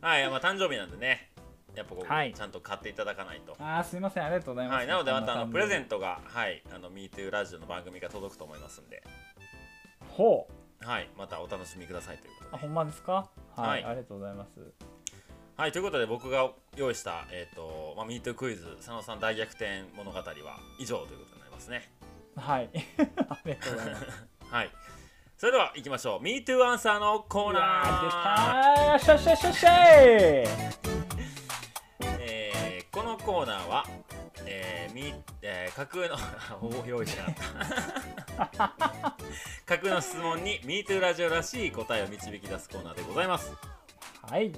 [0.00, 1.30] はいまあ、誕生日なんでね。
[1.74, 2.32] やっぱこう、はい。
[2.32, 3.54] ちゃんと買っていただかないと。
[3.58, 9.02] あーすいませんありがとうございます、はい、なのでまたあのプレゼンントが、はい、あの MeToo ラジオの番組が届くと思いますんで、
[10.10, 10.48] ほ
[10.82, 10.86] う。
[10.86, 12.56] はい、またお楽しみくださいということで。
[12.56, 13.28] あほんまですか？
[13.56, 13.84] はい、はい。
[13.84, 14.60] ありがとうございます。
[15.56, 20.24] はい、ということで僕が用意した、えーとまあ、MeToo クイズ佐野さん大逆転物語は
[20.78, 21.90] 以上ということになりますね。
[22.36, 22.70] はい。
[23.28, 24.06] ありがとうございます。
[24.50, 24.70] はい、
[25.36, 26.22] それでは行きましょう。
[26.22, 27.98] MeToo アンサーのコーナー。
[27.98, 28.98] ー出たー。
[28.98, 30.46] しゃっしゃっしゃっしゃい
[32.20, 33.84] えーこのコーナーは、
[34.46, 36.16] えーみえー架空の
[36.62, 37.34] お用意しなかっ
[38.52, 39.16] た
[39.66, 43.52] 架空の質問に MeToo ラジオらしい答えを導き出すコーナーでございます
[44.22, 44.50] はい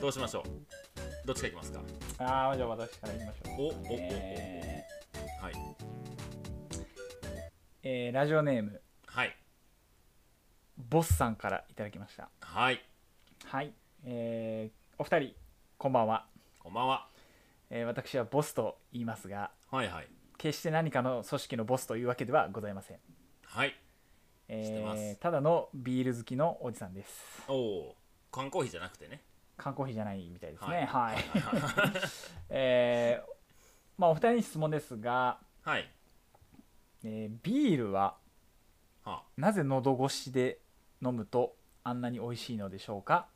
[0.00, 1.80] どうしましょうどっちかいきますか
[2.18, 4.84] あーじゃあ私から言いましょうおおおおおえ
[5.40, 5.54] はい。
[5.54, 5.56] ー
[7.82, 8.80] えーラジオネーム。
[9.06, 9.36] はい。
[10.76, 12.28] ボスさんからいただきました。
[12.40, 12.82] はい。
[13.44, 13.72] はい。
[14.04, 15.34] えーお二人
[15.76, 16.26] こんばんは、
[16.58, 17.08] こんばんは。
[17.70, 20.08] えー私はボスと言いますがはいはい。
[20.36, 22.98] 決して何かの組織のボスというわけではございません、
[23.44, 23.74] はい。
[24.48, 25.16] てます。
[25.16, 27.42] ただのビール好きのおじさんです。
[27.48, 27.96] おお
[28.30, 29.22] 缶コーヒーじゃなくてね。
[29.56, 30.80] 缶コーヒーじゃないみたいですはい。
[30.80, 31.16] ねはい、
[32.50, 33.37] えー
[33.98, 35.90] まあお二人に質問ですが、はい。
[37.04, 38.16] えービールは
[39.04, 40.58] はなぜ喉越しで
[41.04, 43.26] 飲むとあんなに美味しいのでしょうか？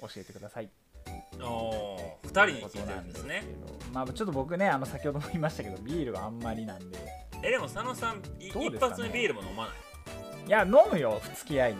[0.00, 0.70] 教えてください。
[1.40, 6.98] あおー二人に聞いてるんですねことなんですけどまあちょっと僕ねあの先ほども言いましたけどビールはあんまりなんで。
[7.42, 8.94] えでも佐野さんいどうですかね？
[8.94, 9.70] 一発目ビールも飲まな
[10.44, 10.46] い？
[10.46, 11.78] いや飲むよ付き合いで。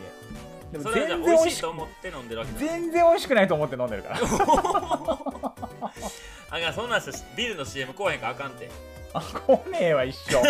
[0.72, 2.58] でもそれはじゃあ全然美味しく美味しいと思って飲んでるわけだ。
[2.58, 4.18] 全然美味しくないと思って飲んでるから
[6.52, 8.70] あがそんなんしてビールの CM 来へんかあかんて。
[9.14, 10.40] あ来ねえわ一緒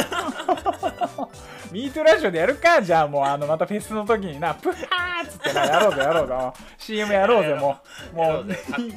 [1.72, 4.40] ミートラジオでやるかじゃあもうあのまたフェスの時に。
[4.40, 6.34] なプハーっつってなやろうぜやろうぜ。
[6.76, 7.78] CM やろうぜも
[8.12, 8.16] う。
[8.16, 8.46] もう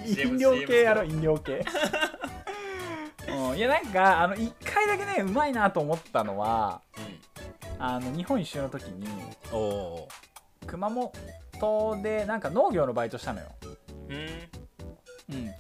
[0.08, 1.64] 飲料系やろう飲料系。
[3.28, 6.82] うんいやなんかあの1回だけねうまいなと思ったのは
[7.80, 9.08] あの日本一周の時に
[10.66, 13.48] 熊本でなんか農業のバイトしたのよ。
[14.10, 15.36] うん。
[15.36, 15.56] うん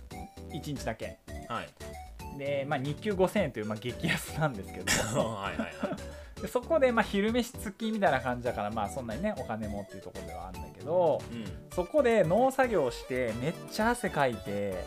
[0.61, 1.17] 1日だけ。
[1.47, 2.37] はい。
[2.37, 4.85] で、まあ、日給5000円という、まあ、激安なんですけど。
[5.35, 5.95] はいはいは
[6.37, 6.41] い。
[6.41, 11.45] でそこで、まあ、昼飯付きみたいな感じだから、まあ、そんなにねお金もっていうところではあるんだけどうん。
[11.73, 14.83] そこで農作業してめっちゃ汗かいて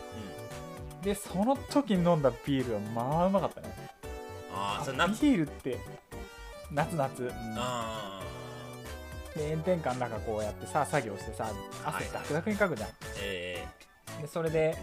[1.01, 3.73] でその時に飲んだビールはまあうまかったね。
[4.53, 5.79] ああそれビ夏ールって
[6.71, 7.31] 夏夏、うん。
[7.57, 8.21] あ
[9.35, 11.51] で炎天下の中こうやってさ作業してさ
[11.85, 13.67] 汗ダクダクにかくじゃん、ーえ
[14.21, 14.77] でそれで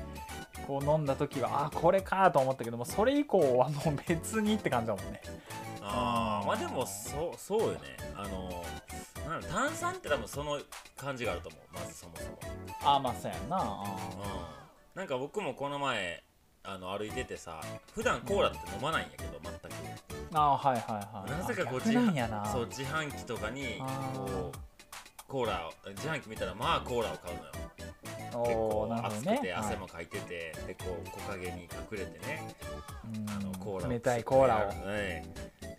[0.67, 5.21] こう飲んだ時はあこれかと思ったけどもそれ以降はもう別にって感じだもんね。
[5.81, 7.97] ー、ああまあでもそうそうよね。
[8.15, 8.65] あの
[9.29, 10.61] なん炭酸って多分その
[10.97, 11.61] 感じがあると思う。
[11.75, 12.39] まずそもそも。
[12.83, 13.57] ああまあそうやんな。
[13.61, 13.85] あ
[14.95, 14.99] うん。
[14.99, 16.23] なんか僕もこの前
[16.65, 17.61] あの歩いててさ
[17.93, 19.69] 普段コーラって飲まないんやけど全く。
[19.69, 19.69] ー
[20.33, 21.41] あーはいはいはい。
[21.41, 22.45] なぜかこうあ逆なんやな。
[22.47, 23.79] そう自販機とかに
[24.15, 24.76] こう
[25.29, 27.53] コーラを自販機見たらまあコーラを買うのよ。
[27.77, 29.37] 結お構暑ね。
[29.39, 32.47] くて汗もかいてて、でこう木陰に隠れてね
[33.29, 34.59] はいあのコーラを冷たいコーラを。
[34.69, 34.75] はい。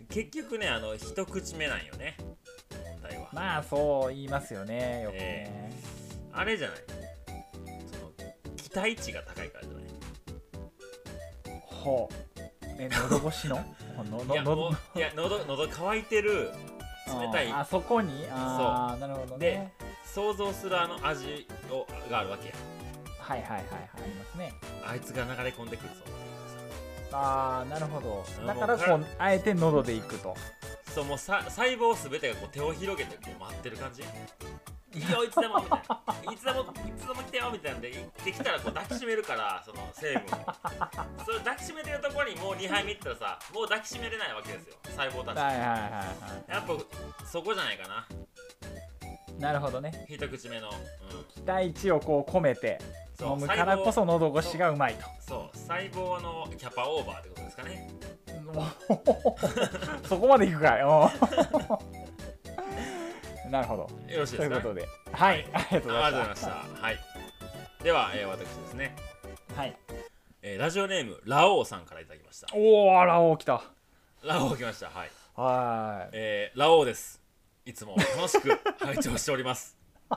[0.08, 2.16] 結局ねあの一口目なんよね。
[2.20, 5.72] 問題は、まあそう言いますよねよくね、
[6.32, 6.78] あれじゃない。
[7.86, 8.10] その
[8.56, 9.84] 期待値が高いからじゃない。
[11.64, 12.14] ほう。
[12.80, 13.56] え喉越しの？
[13.96, 16.52] のののいやもういや喉喉乾いてる
[17.08, 17.52] 冷たい。
[17.52, 18.26] あそこに？
[18.30, 19.72] ああなるほどね。
[20.04, 22.54] 想像するあの味をがあるわけや。
[23.18, 24.52] はいはいはいはいありますね。
[24.86, 26.02] あいつが流れ込んでくるぞ
[27.12, 28.24] ああなるほど。
[28.40, 30.34] うんだからこうあえて喉でいくと。
[30.86, 34.02] さそうもうさ細胞すべてがこう手を広げてこう待ってる感じ？
[34.94, 36.64] いいよいつでもみたいないつでもい
[36.98, 40.44] つでも来てよみたいなんで行ってきたらこう抱きしめるからその成分を。
[41.24, 44.76] それ抱きしめてるところにもう2杯目いったらさもう抱きしめれないわけですよ。
[44.84, 46.04] 細胞たちはいはいはいは
[46.48, 48.06] やっぱそこじゃないかな。
[49.36, 50.06] いなるほどね。
[50.08, 52.80] 一口目の、うん、期待値をこう込めて
[53.14, 55.04] そう飲むからこそ喉越しがうまいと。
[55.20, 57.90] そう細胞のキャパオーバーってことですかね。
[60.08, 60.84] そこまでいくかい。
[60.84, 61.10] お
[63.50, 64.12] なるほど。
[64.12, 64.48] よろしいですか？
[64.48, 64.88] ということで。
[65.12, 65.46] はい。
[65.52, 66.46] ありがとうございましありがとうございました。
[66.46, 66.98] たはい。
[67.82, 68.96] では、えー私ですね、
[69.56, 69.76] はい。
[70.42, 72.48] えーラジオネームラオウさんからいただきました。
[72.54, 73.62] おおあらお来た。
[74.24, 74.86] ラオウ来ました。
[74.90, 75.10] はい。
[75.36, 77.20] はえーラオウです。
[77.64, 78.48] いつも楽しく
[78.84, 79.76] 拝聴しております。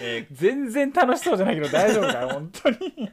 [0.00, 2.30] えーい全然楽しそうじゃないけど大丈夫かい？
[2.30, 3.10] 本当に。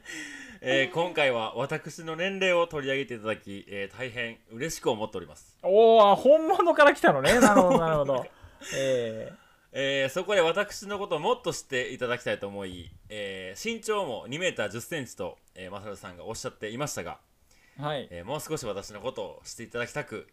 [0.64, 7.38] えー今回は私の年齢を取り上げていただき、えー大変嬉しく思っております、おお本物から来たのね。
[7.40, 8.26] なるほどなるほど
[8.74, 9.32] え
[9.74, 18.08] えーそこで私のことをもっと知っていただきたいと思い、えー身長も 2m10cm と、えー、マサルさんがおっしゃっていましたが、ーはい。
[18.10, 20.28] えーもう少し私のことを知っていただきたく、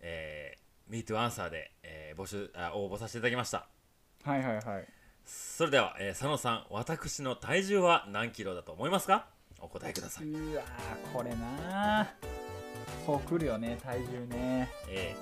[0.00, 3.66] えー、MeToAnswer で、えー募集あ応募させていただきました。
[4.24, 4.86] はいはいはい。
[5.24, 9.26] それでは、えー佐野さん私の体重は何キロだと思いますか？
[9.60, 12.08] お答えください、うわーこれなー。
[13.06, 14.68] そうくるよね体重ね。
[14.88, 15.14] え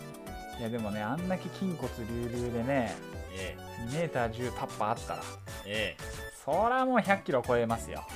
[0.61, 4.09] いやでもねあんだけ筋骨隆々でねー、え。
[4.13, 5.25] 2m10 タッパーあったらー、
[5.65, 5.97] え。
[6.45, 8.07] そらもう100キロ超えますよ。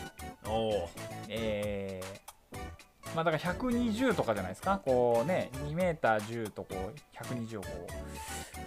[0.44, 0.90] ー、おお
[1.30, 2.33] えー、
[3.14, 4.80] まあだから120とかじゃないですか？
[4.84, 6.94] こうね 2m10 とこう
[7.24, 7.68] 120をこ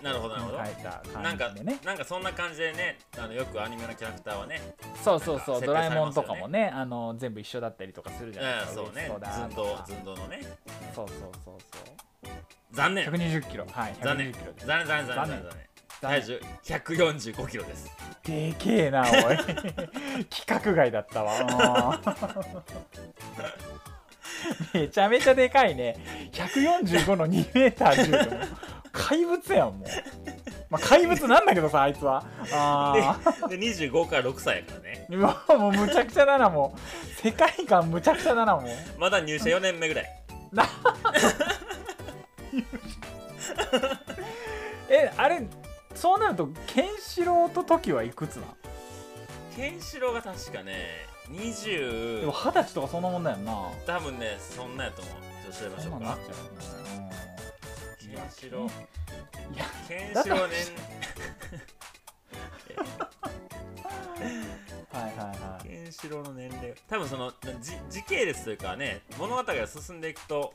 [0.02, 0.58] うなるほどなるほど。
[0.60, 0.76] 変え
[1.14, 1.80] たなんか感じでね。
[1.84, 4.62] なんかそんな感じでねあのよくアニメのキャラクターはね
[5.04, 9.02] そうそうそうなんかドラえもんとかもねあの全部一緒だったりとかするじゃないえですかーそうね。
[9.02, 9.70] ウエストだ寸とか。
[9.70, 10.42] 胴寸胴のね。
[10.96, 11.58] そうそうそうそう。
[12.72, 13.06] 残念。
[13.10, 13.66] 120キロ。
[13.72, 14.32] はい残念。
[14.32, 14.68] 120キロです。
[14.68, 15.58] 残念残念残念残念。
[16.00, 17.90] 残体重145キロです。
[18.24, 19.10] でけえなおい。
[20.30, 21.40] 規格外だったわ。
[21.40, 21.48] うん
[24.74, 25.96] めちゃめちゃでかいね。
[26.32, 28.48] 145の 2m10 ってもう
[28.92, 29.88] 怪物やんもう、
[30.70, 32.24] まあ、怪物なんだけどさあいつは。
[32.52, 33.18] あ
[33.50, 35.06] で25から6歳やからね。
[35.10, 36.80] ーうわもうむちゃくちゃだなもう。
[37.22, 39.00] 世界観むちゃくちゃだなもう。
[39.00, 40.06] まだ入社4年目ぐらい。
[44.90, 45.46] えあれ
[45.96, 48.56] そうなるとケンシロウとトキはいくつなん
[49.56, 53.70] ケンシロウが確かねでも20二十歳とかそんなもんだよな。
[53.86, 55.14] 多分ねそんなやと思う。
[55.52, 56.18] ちょっと調べましょうか
[58.00, 58.62] ケンシロウ。
[58.64, 58.68] い
[59.58, 60.72] やケンシロウ年
[64.92, 65.68] はいはいはい。
[65.68, 66.74] ケンシロウの年齢。
[66.88, 70.54] 多分そのじ時系列というかね物語が進んでいくと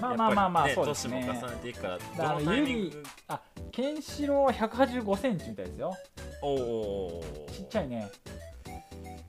[0.00, 1.24] まあまあまあまあやっぱりそうですね。
[1.26, 3.02] 年も重ねていくからからどのタイミング？
[3.28, 3.40] あ
[3.72, 5.96] ケンシロウは185センチみたいですよ。
[6.42, 8.08] おおちっちゃいね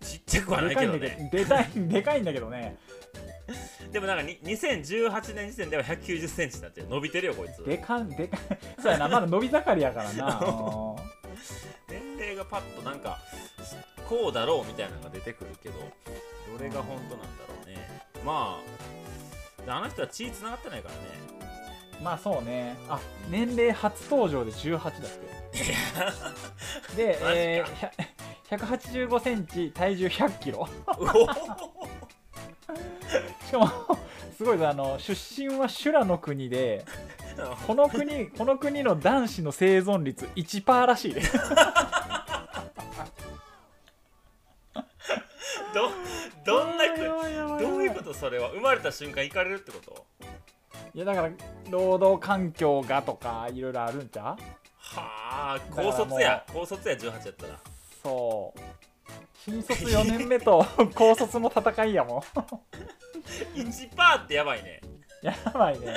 [0.10, 1.30] ちっちゃくはないけどね。
[1.32, 2.78] でかいでかいんだけどね。
[3.91, 6.88] でもなんかに2018年時点では1 9 0ンチになってる。
[6.88, 7.64] 伸びてるよこいつ。
[7.64, 8.39] でかんでかい。
[8.82, 9.07] そうやな。
[9.07, 10.39] まだ伸び盛りやからな。
[11.88, 13.20] 年齢がパッとなんか
[14.07, 18.03] こうだろうみたいなのが出てくるけどどれが本当なんだろうね。
[18.26, 18.60] ま
[19.68, 21.49] ああの人は血繋がってないからね
[22.04, 22.78] まあそうね。
[22.88, 25.08] あ年齢初登場で18だって
[26.95, 30.68] で、えー、1 8 5センチ体重1 0 0キロ
[33.45, 33.70] しかも
[34.38, 34.70] すごいぞ。
[34.70, 36.86] あの出身は修羅の国で
[37.68, 41.38] この国この国の男子の生存率1%らしいです。
[45.74, 45.91] ど
[46.45, 46.86] どんな
[47.60, 48.50] どういうことそれは？
[48.50, 50.06] 生まれた瞬間行かれるってこと？
[50.93, 51.30] いやだから
[51.70, 54.38] 労働環境がとかいろいろあるんちゃう？
[54.98, 56.44] はあ高卒や。
[56.52, 57.60] 高卒や18やったら。
[58.04, 58.60] そう。
[59.46, 60.66] 新卒4年目と
[60.96, 62.22] 高卒の戦いやもん。
[63.56, 64.82] 1%ってやばいね。
[65.22, 65.96] やばいね。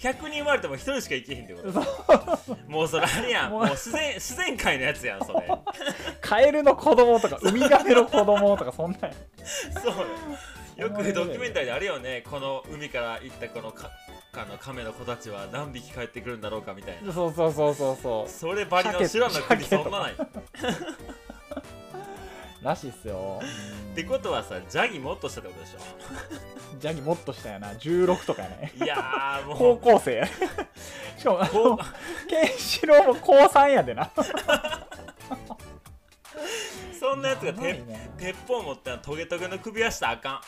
[0.00, 2.56] 100人生まれても1人しか生きへんってこと。
[2.68, 3.50] もうそれあれやん。
[3.50, 3.66] もう。
[3.68, 5.46] 自然自然界のやつやんそれ。
[6.20, 9.10] カエルの子供とかウミガメの子供とかそんなんや。
[9.82, 10.06] そう
[10.78, 12.22] よよくドキュメンタリーであるよね。
[12.30, 13.90] この海から行ったこのか
[14.32, 17.12] あの亀の子たちは何匹帰ってくるんだろうかみたいな。
[17.12, 18.30] そうそうそうそうそう。
[18.30, 20.12] それバリの知らんの国鮭そんなない。
[20.12, 20.16] っ
[22.62, 23.40] らしいっすよ。
[23.96, 25.74] てことはさジャギもっとしたってことでし
[26.78, 27.72] ジャギもっとしたやな。
[27.72, 28.72] 16とかやね。
[28.80, 29.58] ょいやーもう。
[29.58, 31.78] 高校生やしかもあこの
[32.28, 34.12] ケンシロウも高3やでな。
[37.00, 38.10] そんなやつがてね。
[38.16, 40.40] 鉄砲持ってトゲトゲの首輪したらあかん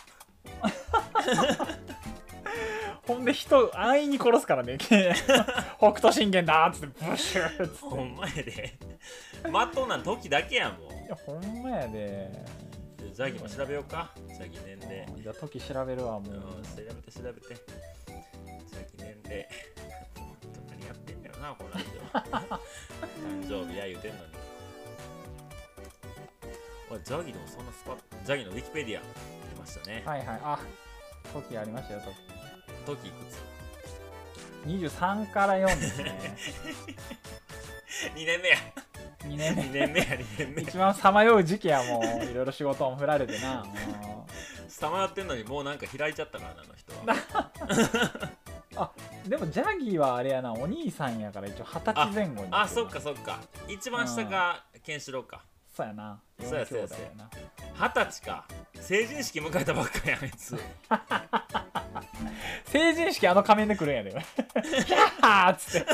[3.06, 4.76] ほんで人安易に殺すからね。
[5.78, 7.78] 北斗神拳だーっつってブシューっつって。
[7.80, 8.78] ほんまやで。
[9.50, 12.30] まっとうなん時だけやんもういやほんまやで。
[13.12, 14.10] ジャギも調べようか。
[14.28, 15.06] ジャギ年齢。
[15.22, 17.48] じゃあ時調べるわもう、うん調べて調べて。
[17.48, 19.48] ジャギ年齢。
[20.16, 22.02] ほんと何やってんだよなこのラジオ
[23.50, 24.24] 誕生日や言うてんのに。
[26.90, 29.02] おいジャギでもそんなスパッジャギのウィキペディア。
[29.02, 29.06] 出
[29.60, 30.02] ましたね。
[30.04, 30.40] はいはい。
[30.42, 30.58] あ
[31.32, 32.00] 時ありましたよ
[32.86, 32.96] 時。
[32.98, 33.38] 時いくつ
[34.66, 36.36] ？23から4ですね。
[38.14, 38.56] 2年目や。
[39.24, 39.62] 2年目。
[39.62, 43.64] 2年目や2年目一番さまよう時期やもういろいろ仕事も振られてな。
[43.64, 44.26] も
[44.68, 46.92] さまよってんのにもうなんか開いちゃったからなあの人
[48.80, 48.90] は。
[49.26, 53.40] うでもジャギーはあれやなお兄さんやから一応二十歳前後にあそっかそっか。
[53.68, 55.42] 一番下がケンシロウか。
[55.76, 56.20] そうやな。
[56.40, 57.10] そうや4兄弟や。
[57.16, 57.30] な
[57.80, 58.44] 二十歳か。
[58.78, 60.54] 成人式迎えたばっかやんあいつ。
[62.70, 64.10] 成人式あの仮面で来るんやで。
[64.84, 65.86] キャーっつって。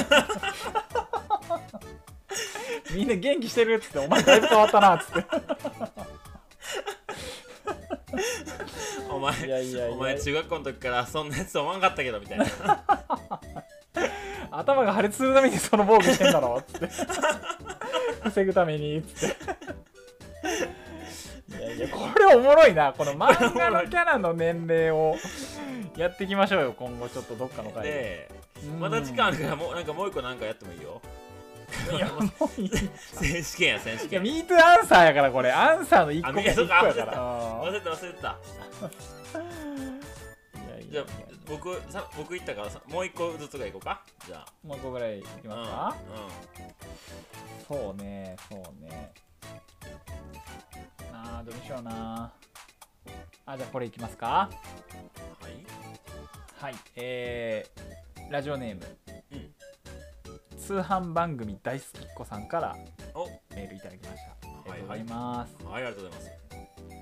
[2.93, 4.01] みんな元気してるっつって。
[4.01, 5.29] お前だいぶ変わったなっつって。
[9.09, 12.47] お前いやいやお前中学校の時からそんなやつ思わんかったけどみたいな。
[14.51, 16.89] 頭が破裂するためにその防具してんだろっつって。
[18.25, 19.37] 防ぐためにっつって
[21.77, 22.93] いやこれおもろいな。
[22.93, 25.17] この漫画のキャラの年齢を。
[25.97, 27.91] やっていきましょうよ今後ちょっとどっかの回で。
[27.91, 28.31] で
[28.65, 28.81] うん。
[28.81, 31.01] まだ時間あるからもうなんかもう一個なんかやってもいいよ。
[31.93, 32.69] いやもういい。
[32.69, 34.23] 選手権や選手権。
[34.23, 35.51] ミートアンサーやからこれ。
[35.51, 36.81] アンサーの1個あ目1いやか。
[36.81, 37.63] 個やから。
[37.65, 38.29] 忘れた忘れてた。
[38.29, 38.33] い
[40.71, 41.05] やいじゃあ
[41.49, 44.03] 僕さ僕行ったからさもう一個ずつがいこうか。
[44.27, 45.97] じゃもう1個ぐらいいきあますか、
[47.71, 47.77] うん。
[47.79, 49.13] そうねそうね
[51.25, 52.33] あーどうしような。
[53.47, 54.51] あじゃあこれいきますか。
[54.51, 54.57] うん
[55.47, 55.53] はい。
[56.59, 58.83] はいえー、ラジオネーム、
[59.33, 59.55] うん。
[60.59, 62.77] 通販番組大好きっ子さんから
[63.15, 63.27] お。
[63.55, 64.31] メールいただきました。
[64.69, 64.81] あはい。
[64.81, 66.31] りがとうございます、はいありがとうございます。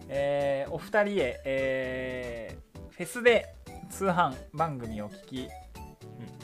[0.09, 3.53] えーお二人へ、えーフェスで
[3.91, 5.49] 通販番組を聞き、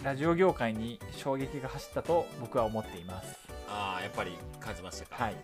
[0.03, 3.37] ラジオ業界に衝撃が走ったと僕は思っています。
[3.68, 5.25] ああやっぱり感じましたか。
[5.25, 5.37] はい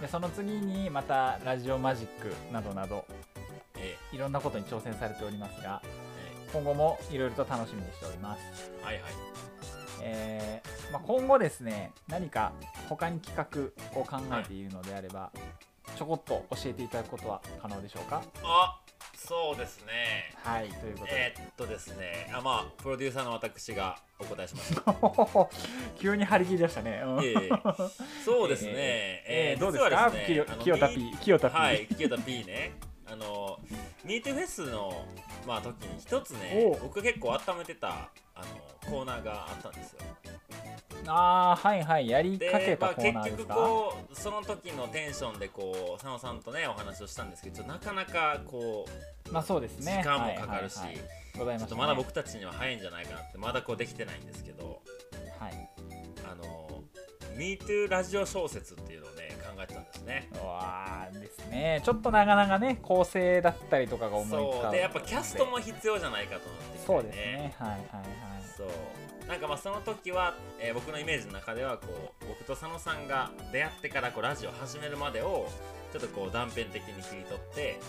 [0.00, 3.04] でその次にまたラジオマジックなどなど
[3.76, 5.88] えいろんなことに挑戦されておりますがえ
[6.46, 9.02] え今後もいろいろと楽しみにしております、えはいはい。
[10.02, 12.52] えーまあ、今後ですね何か
[12.88, 15.30] 他に企画を考えているのであれば、
[15.96, 18.22] ちょこっと教えていただくことは可能でしょうか？
[18.42, 18.79] あ
[19.30, 20.34] そうですね。
[20.42, 22.28] はいということで、えーっとですね。
[22.34, 24.74] あまあプロデューサーの私がお答えします。
[26.00, 27.24] 急に張り切り出したね、うん。
[27.24, 27.48] ええ。
[28.24, 29.24] そうですね、え
[29.54, 29.90] えーーどうですか？
[29.90, 32.72] 実はですね清田 P 清田 P、はい、清田 P ね。
[33.06, 33.60] あの、
[34.04, 35.04] ミートフェスの、
[35.46, 37.88] まあ、時に一つおねう、僕結構温めてた、
[38.36, 38.46] あの、
[38.88, 40.00] コーナーがあったんですよ。
[41.06, 48.86] ああはいはいやりかけたコー結局ナーですか、こう、その時のテンションで、こう、佐野さんとね、お話をしたんですけど、なかなか、こ
[49.28, 50.00] う、まあそうですね。
[50.02, 54.82] 時間もかかるし、はいはいました、ね、ちょっとまだ僕たちには早いんじゃないかなって、まだこうできてないんですけど、
[55.38, 55.68] はい。
[56.30, 56.82] あの、
[57.36, 60.28] MeToo ラジオ小説っていうのをね、考えてたんですね。
[60.34, 61.80] うわーですね。
[61.84, 64.72] ちょっとなかなかね構成だったりとかが思いつかそう。
[64.72, 67.54] でやっぱキャストも必要じゃないかと思ってきてそうですね。
[67.58, 67.80] はいはいはい。
[68.56, 68.68] そう
[69.30, 75.48] なんかまあその時は、えー僕のイメージの中ではこう僕と佐野さんが出会ってからこうラジオ始めるまでを
[75.92, 77.80] ちょっとこう断片的に切り取って、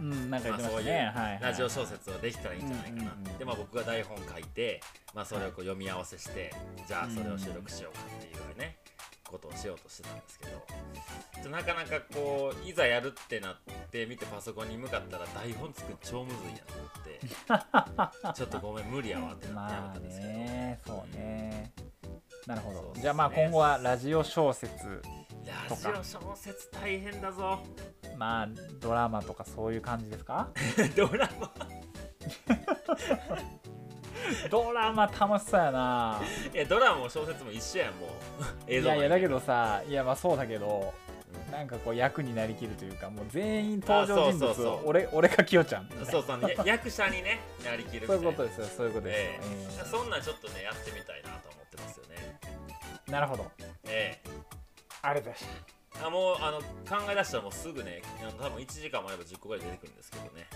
[0.00, 4.80] うんなんか言ってましたまあそういうラジオ小説をできたらいいんじゃないかな、うんうんうんでまあ僕が台本書いて、
[5.14, 6.52] まあ、それをこう読み合わせして
[6.88, 8.76] じゃあそれを収録しようかっていうね
[9.32, 10.46] ことをしようとしてたんですけ
[11.42, 13.56] どなかなかこういざやるってなっ
[13.90, 16.62] て見てパソコンに向かったら台本作る超むずいや
[17.48, 21.72] なって ちょっとごめん無理やわってなってやめまあたんですけど、ねそうね。
[22.46, 22.82] なるほど。
[22.94, 23.00] ね。
[23.00, 24.74] じゃあまあ今後はラジオ小説
[25.68, 27.60] ラジオ小説大変だぞ。
[28.16, 28.48] まあ
[28.80, 30.48] ドラマとかそういう感じですか？
[30.96, 31.52] ドラマ
[34.50, 36.20] ドラマ楽しそうやな。
[36.52, 38.10] いやドラマも小説も一緒やんもう。
[38.66, 40.92] 映 いやいやだけどさいやまあそうだけど
[41.48, 41.52] うん。
[41.52, 44.80] なんかこう役になりきるというかもう全員登場人そうそうそう。
[44.88, 45.84] 俺俺かきよちゃん。
[45.84, 49.90] みたいなそうそうや 役者にねなりきるみたそういうことですよそういうことですよ、ええ。
[49.90, 52.16] そんなんちょっとねやってみたいなと思ってますよね。
[52.16, 52.48] え
[53.08, 53.50] えなるほど。
[53.84, 54.30] ええ。
[55.02, 55.48] ありがとうござい
[56.00, 60.48] まあもうあの考え出したらもうすぐねあの多分1時間もあれば10個ぐらい出てくるんですけどね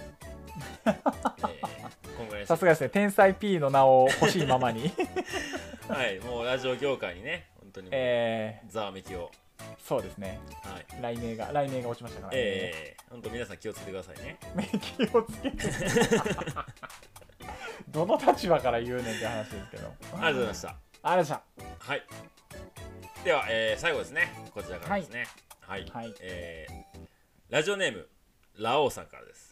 [2.46, 2.88] さすがですね。
[2.88, 4.92] 天才 P の名を欲しいままに。
[5.88, 7.90] はいもうラジオ業界にね本当に
[8.68, 9.30] ざわめきを。
[9.58, 10.40] ー、そうですね。
[10.64, 10.86] はい。
[10.90, 14.38] 雷鳴が雷鳴が落ちましたからね、ええ本当皆さん気をつけてくださいね。
[14.80, 15.58] 気をつけて
[17.88, 19.88] どの立場から言うねんって話ですけど。
[19.88, 20.68] ありがとうございました。
[20.68, 21.42] ありがとうございました。
[21.78, 22.02] はい。
[23.24, 24.32] では、えー最後ですね。
[24.52, 25.26] こちらからですね。
[25.60, 25.86] はい。
[25.92, 26.14] はい。
[26.20, 27.06] えー
[27.48, 28.08] ラジオネーム、
[28.58, 29.45] ラオウさんからです。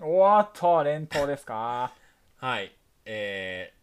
[0.00, 1.92] おっと連投ですか？
[2.36, 2.72] はい。
[3.04, 3.78] えー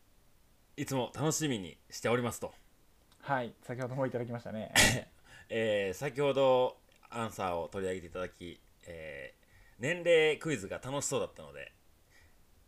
[0.78, 2.54] いつも楽しみにしておりますと。
[3.22, 4.74] はい先ほどもいただきましたね
[5.50, 6.78] えー先ほど
[7.10, 9.46] アンサーを取り上げていただき、えー
[9.80, 11.72] 年齢クイズが楽しそうだったので、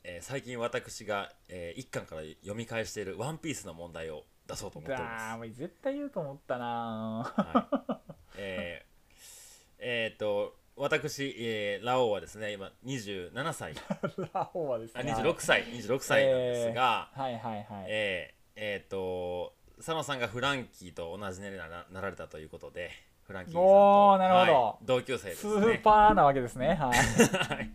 [0.03, 5.51] えー最近私が、え1巻から読み返している「ワンピースの問題を出そうと思っております。
[5.53, 9.15] 絶対言うと思ったなはい、えー、
[9.79, 13.73] えーと私、えーラオウはですね今27歳。
[14.33, 15.63] ラオウはですあね26歳。
[15.65, 22.89] 26歳なんですが、はいはいはい、えーえーと佐野さんがフランキーと同じ年齢にななられたということで
[23.27, 24.63] フランキーさんとなるほど。
[24.65, 26.69] はい同級生ですスねーパーなわけですね。
[26.69, 27.69] はいはい、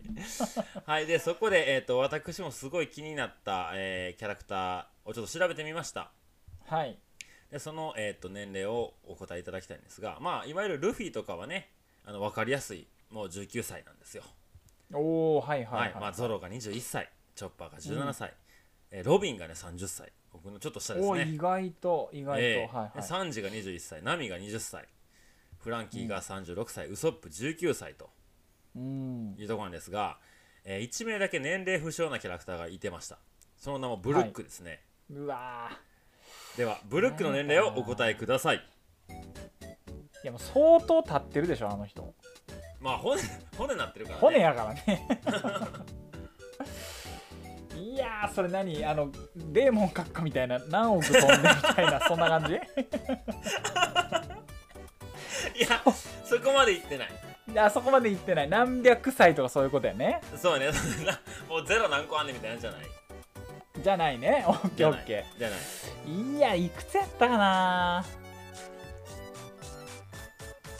[0.85, 6.11] はい、でそこで、えー、と私もすごい気になった、えーキャラクターをちょっと調べてみました。
[6.65, 6.97] はい。
[7.51, 11.69] でその、えー、と年齢をお答えいただきたいんですが、まあ、いわゆるルフィとかはね
[12.05, 14.23] あの分かりやすいもう19歳なんですよ、
[14.93, 15.89] おおはいははい。
[15.89, 18.33] いはい、まあ、ゾロが21歳チョッパーが17歳、
[18.91, 20.11] えーロビンがね30歳。
[20.31, 22.97] 僕のちょっと下ですおね意外と意外と、えーはいはい。
[22.97, 24.87] でサンジが21歳ナミが20歳。
[25.59, 28.09] フランキーが36歳、ウソップ19歳と
[28.75, 29.35] うん。
[29.37, 30.17] いうところなんですが、
[30.65, 33.17] え1名だけ年齢不詳なキャラクターがいてました。
[33.57, 35.69] その名もブルックですね、うわ
[36.57, 39.21] ではブルックの年齢をお答えくださいーい
[40.27, 42.13] やもう相当立ってるでしょあの人。
[42.79, 43.21] まあ骨
[43.57, 45.07] 骨なってるから、ね、骨やからね。
[47.93, 48.83] いやーそれ何？
[48.85, 52.53] あのデーモン閣下みたいな何億飛んでみたいな そんな感じ？
[52.53, 52.57] い
[55.61, 55.81] や
[56.25, 57.09] そこまでいってない。
[57.51, 58.49] いやそこまで言ってない。
[58.49, 60.21] 何百歳とかそういうことやね。
[60.41, 60.67] そうね。
[61.47, 62.81] もうゼロ何個あんねんみたいなんじゃない。
[63.77, 64.43] じゃないね。
[64.47, 65.59] オッケーオッケじゃない。
[66.07, 68.05] ーいやいくつやったかな？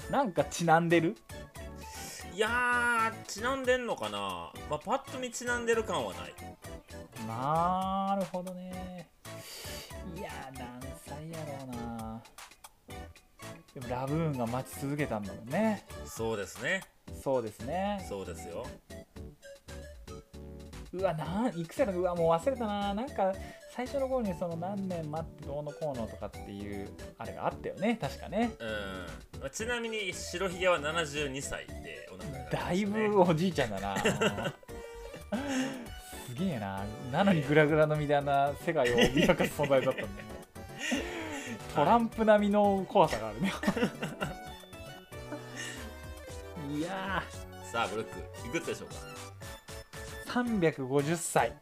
[0.10, 1.16] なんかちなんでる
[2.36, 6.34] いやちなんでんのかな、まあ、パッと見ちなんでる感はない
[7.28, 9.08] なるほどね
[10.18, 12.24] いや何歳やろうな
[13.74, 16.82] でもラブーンが待ち続けたんだもんねそうですね
[17.24, 18.66] そうですねそうですよ
[20.93, 23.34] うわなんいくつやろうわもう忘れたななんか
[23.76, 27.97] 最初の頃にその何年待ってどうのこうのとかっていうあれがあったよね。
[27.99, 28.51] 確かね。
[28.59, 28.65] う
[29.38, 32.49] ん、まあ、ちなみに白ひげは72歳でお亡くなりね。
[32.51, 33.97] だいぶおじいちゃんだな。
[36.28, 36.86] すげえな。
[37.11, 40.24] なのにグラグラのみたいな世界を脅かす存在だったんだ
[41.74, 43.51] トランプ並みの怖さがあるね。
[46.71, 46.82] い。
[46.86, 47.24] や
[47.71, 48.95] さあブルックいくつでしょうか？
[48.95, 49.12] ー
[50.34, 51.53] 350歳。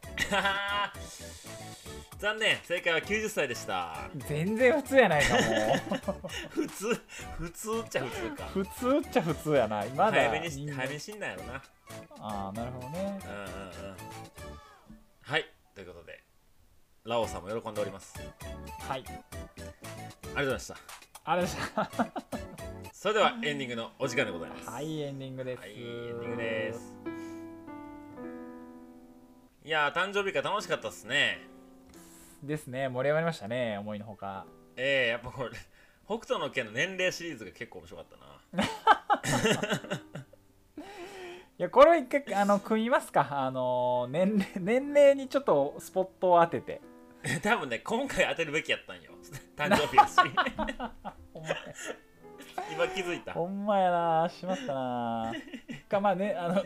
[2.18, 2.56] 残念。
[2.62, 4.08] 正解は90歳でした。
[4.28, 5.40] 全然普通やないかも
[6.48, 7.02] 普通
[7.36, 8.44] 普通っちゃ普通か。
[8.46, 9.84] 普通っちゃ普通やな。
[9.94, 11.62] まだ早めに早めに死んだんやろな。
[12.20, 13.20] ああなるほどね。
[13.24, 13.96] うんうんうん。
[15.20, 15.50] はい。
[15.74, 16.22] ということで
[17.04, 18.14] ラオウさんも喜んでおります。
[18.88, 19.14] ありがと
[20.32, 20.76] うはいございました。
[21.24, 21.90] あれでした。
[22.92, 24.70] それではエンディングのお時間でございます。
[24.70, 27.11] はいエンディングです、はいエンディングです
[29.64, 31.38] いやー誕生日会楽しかったっすね。
[32.42, 32.88] ですね。
[32.88, 34.44] 盛り上がりましたね思いのほか。
[34.76, 35.50] ええやっぱこれ
[36.04, 38.06] 北斗の拳の年齢シリーズが結構面白かっ
[38.52, 38.64] たな。
[41.58, 43.28] いやこれを一回あの組みますか。
[43.30, 46.80] あの年齢年齢にちょっとスポットを当てて。
[47.40, 49.12] 多分ね今回当てるべきやったんよ。
[49.56, 50.16] 誕生日やし。
[52.72, 53.34] 今気づいた。
[53.34, 55.32] ほんまやなしまったな。
[55.88, 56.64] かまあねあの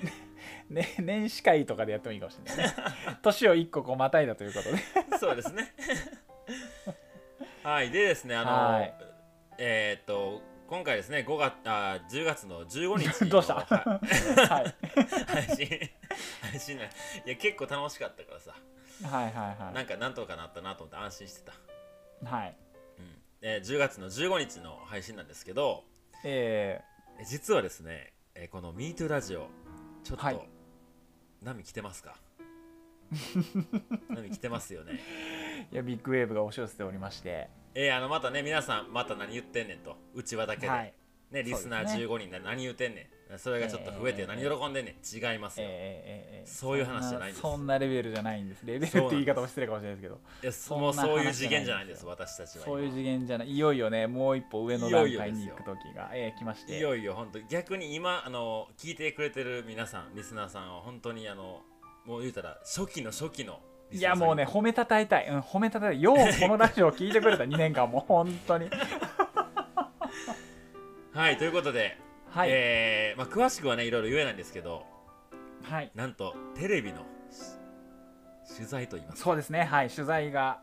[0.69, 2.75] ねね年始会とかでやってもいいかもしれないね。
[3.23, 5.19] 年を一個こうまたいだということで。
[5.19, 5.75] そうですね。
[7.63, 8.95] はいでですねあの、はい。
[9.59, 13.55] えーっと今回ですね5月あ10月の15日の どうした？
[13.55, 14.01] は
[14.49, 14.75] はい。
[15.27, 15.91] 配信
[16.43, 16.91] 配信ね
[17.25, 17.31] い。
[17.31, 18.55] や結構楽しかったからさ。
[19.05, 21.55] はいはいはなんかなんとかなったなと思って安心してた、い
[22.25, 22.57] はい。
[22.99, 23.23] うん。
[23.43, 25.85] えー10月の15日の配信なんですけど
[26.25, 26.83] え
[27.21, 29.49] え実はですね、えーこの MeToo ラジオ
[30.03, 30.49] ちょっと、はい
[31.47, 32.17] 波来てますか？
[34.09, 35.01] 波来てますよね。
[35.71, 37.49] ー、 いやビッグウェーブが押し寄せておりまして。
[37.75, 39.97] えーあのまたね皆さんまた何言ってんねんと。
[40.15, 40.93] うちわだけで、はい。
[41.31, 42.15] ね、リスナーそうですね。
[42.15, 45.33] 15人で何言ってんねんそれがちょっと増えてえー何喜んでんねん。
[45.33, 47.41] 違いますよ、えーそういう話じゃないんです。
[47.43, 48.65] そんなレベルじゃないんです。
[48.65, 50.21] レベルって言い方も失礼かもしれないですけど。
[50.43, 53.51] いやそもうそういう次元じゃないんです私たちはそういう今次元じゃない。
[53.51, 56.11] いよいよねもう一歩上の段階に行く時が。
[56.15, 56.79] えー来まして。
[56.79, 61.63] いよいよ本当逆に今あの聞いてくれてる皆さんリスナーさんは本当にあの
[62.05, 63.61] もう言うたら初期の初期の
[63.91, 66.01] リいやもうね褒めたたえたい、うん、褒めたたい。
[66.01, 67.99] ようこのラジオを聞いてくれた2年間も。
[67.99, 68.71] う本当に。
[71.13, 71.97] はいということで、
[72.37, 74.85] はい、えーまあ、詳しくはねいろいろ言えないんですけど
[75.63, 75.91] はい。
[75.95, 77.01] なんとテレビの
[78.47, 79.25] し取材といいますか。
[79.25, 79.65] そうですね。
[79.65, 79.89] はい。
[79.89, 80.61] 取材が、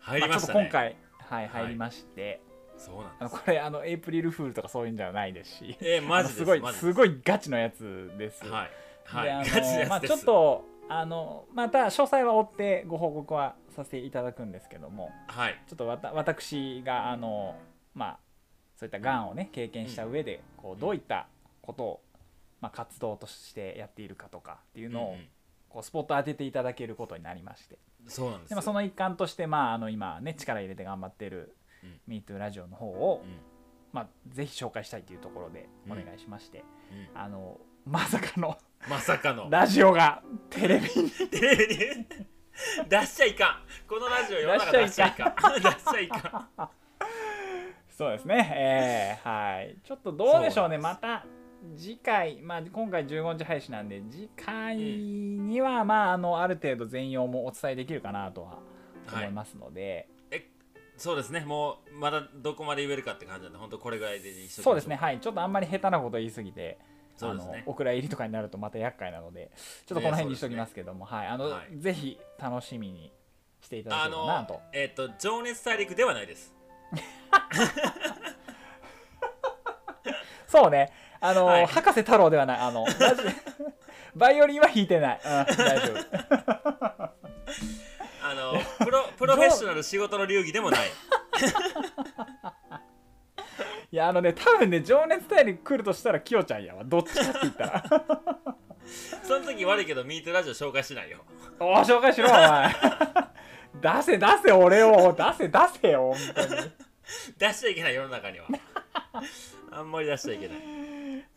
[0.00, 2.40] 入りましたね、あちょっと今回はいはい入りまして、
[2.76, 3.42] そうなんです。
[3.44, 5.76] これあのエイプリルフールとかそういうんじゃないですし。
[5.80, 6.44] えー、マジです。
[6.44, 6.92] ごいす。
[6.92, 8.70] ごいガチのやつです、はい。
[9.04, 15.10] はであのまあ、ちょっとあのまた詳細は追ってご報告はさせていただくんですけども。
[15.28, 15.62] はい。
[15.68, 17.56] ちょっとわた私があの
[17.94, 18.18] まあ
[18.78, 21.26] そういったがんをね経験した上で、こうどういった
[21.62, 22.00] ことを、
[22.60, 25.28] まあ、活動としてやっているかとかっていうのを、うん
[25.68, 27.78] こうスポット当てていただけることになりまして。
[28.02, 28.54] うんそうなんですよ。
[28.54, 31.54] で、まあ、その一環として、まあ、あの今ね力入れて頑張っている
[32.08, 32.14] うん。
[32.14, 33.36] MeToo ラジオの方を、うん。
[33.92, 36.64] まあ、ぜひ紹介したいというところでお願いしまして、
[37.14, 37.20] うん。
[37.20, 38.56] あのまさかの
[38.88, 39.50] まさかの。
[39.50, 41.10] ラジオがテレビに。
[41.10, 42.06] テレビに
[42.88, 43.86] 出しちゃいかん。
[43.86, 45.34] このラジオ世の中出しちゃいかん。
[45.60, 46.68] 出しちゃいかん
[47.98, 49.76] そうですね、えーはい。
[49.82, 50.78] ちょっとどうでしょうね。
[50.78, 51.26] また
[51.76, 58.60] 次回、まあ、今回15日配信なんで次回には、まあ、あのある程度全容もお伝えできるかなとは
[59.12, 60.08] 思いますので、
[60.96, 61.40] そうですね。
[61.40, 64.94] もうまだどこまで言えるかって感じなんで本当これぐらいでそうですね。
[64.94, 65.18] はい。
[65.18, 66.78] ちょっとあんまり下手なこと言い過ぎて
[67.16, 67.52] そうですね。
[67.52, 69.50] あのお蔵入りとかになるとまた厄介なので
[69.86, 71.26] ちょっとこの辺にしときますけども、はい。
[71.26, 71.76] あのはい。
[71.76, 73.12] ぜひ楽しみに
[73.60, 76.54] していただあければなのとえっ、と情熱大陸ではないです
[80.46, 80.92] そうね。
[81.20, 81.66] あの、はい。
[81.66, 82.60] 博士太郎ではない。
[82.60, 82.86] あの
[84.14, 85.54] バイオリンは弾いてない、うん、大丈
[85.92, 85.98] 夫。
[88.20, 88.52] あの
[88.84, 90.90] プロプロフェッショナル仕事の流儀でもない。
[93.90, 96.84] いやあのね多分ね情熱大陸来るとしたらキヨちゃんやわ。
[96.84, 97.82] どっちかって言ったら。
[99.22, 101.18] その時悪いけどミートラジオ紹介しないよ。
[101.60, 102.74] おー紹介しろお前。
[103.74, 105.12] 出せ出せ俺を。
[105.12, 106.60] 出せ出せよ本当に
[107.38, 108.46] 出しちゃいけない世の中には。
[109.70, 110.58] あんまり出しちゃいけない。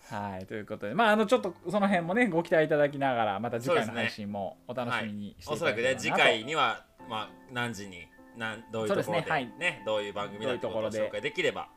[0.10, 0.94] はいということで。
[0.94, 8.08] まああのちょっとその辺もねご期待いただきながらまた次回の配信もお楽しみにしておいそらくねただければなと、次回にはまあ何時に
[8.38, 9.46] なんどういうところでそうですねはい。
[9.58, 11.70] ねどういう番組だってことを紹介できれば。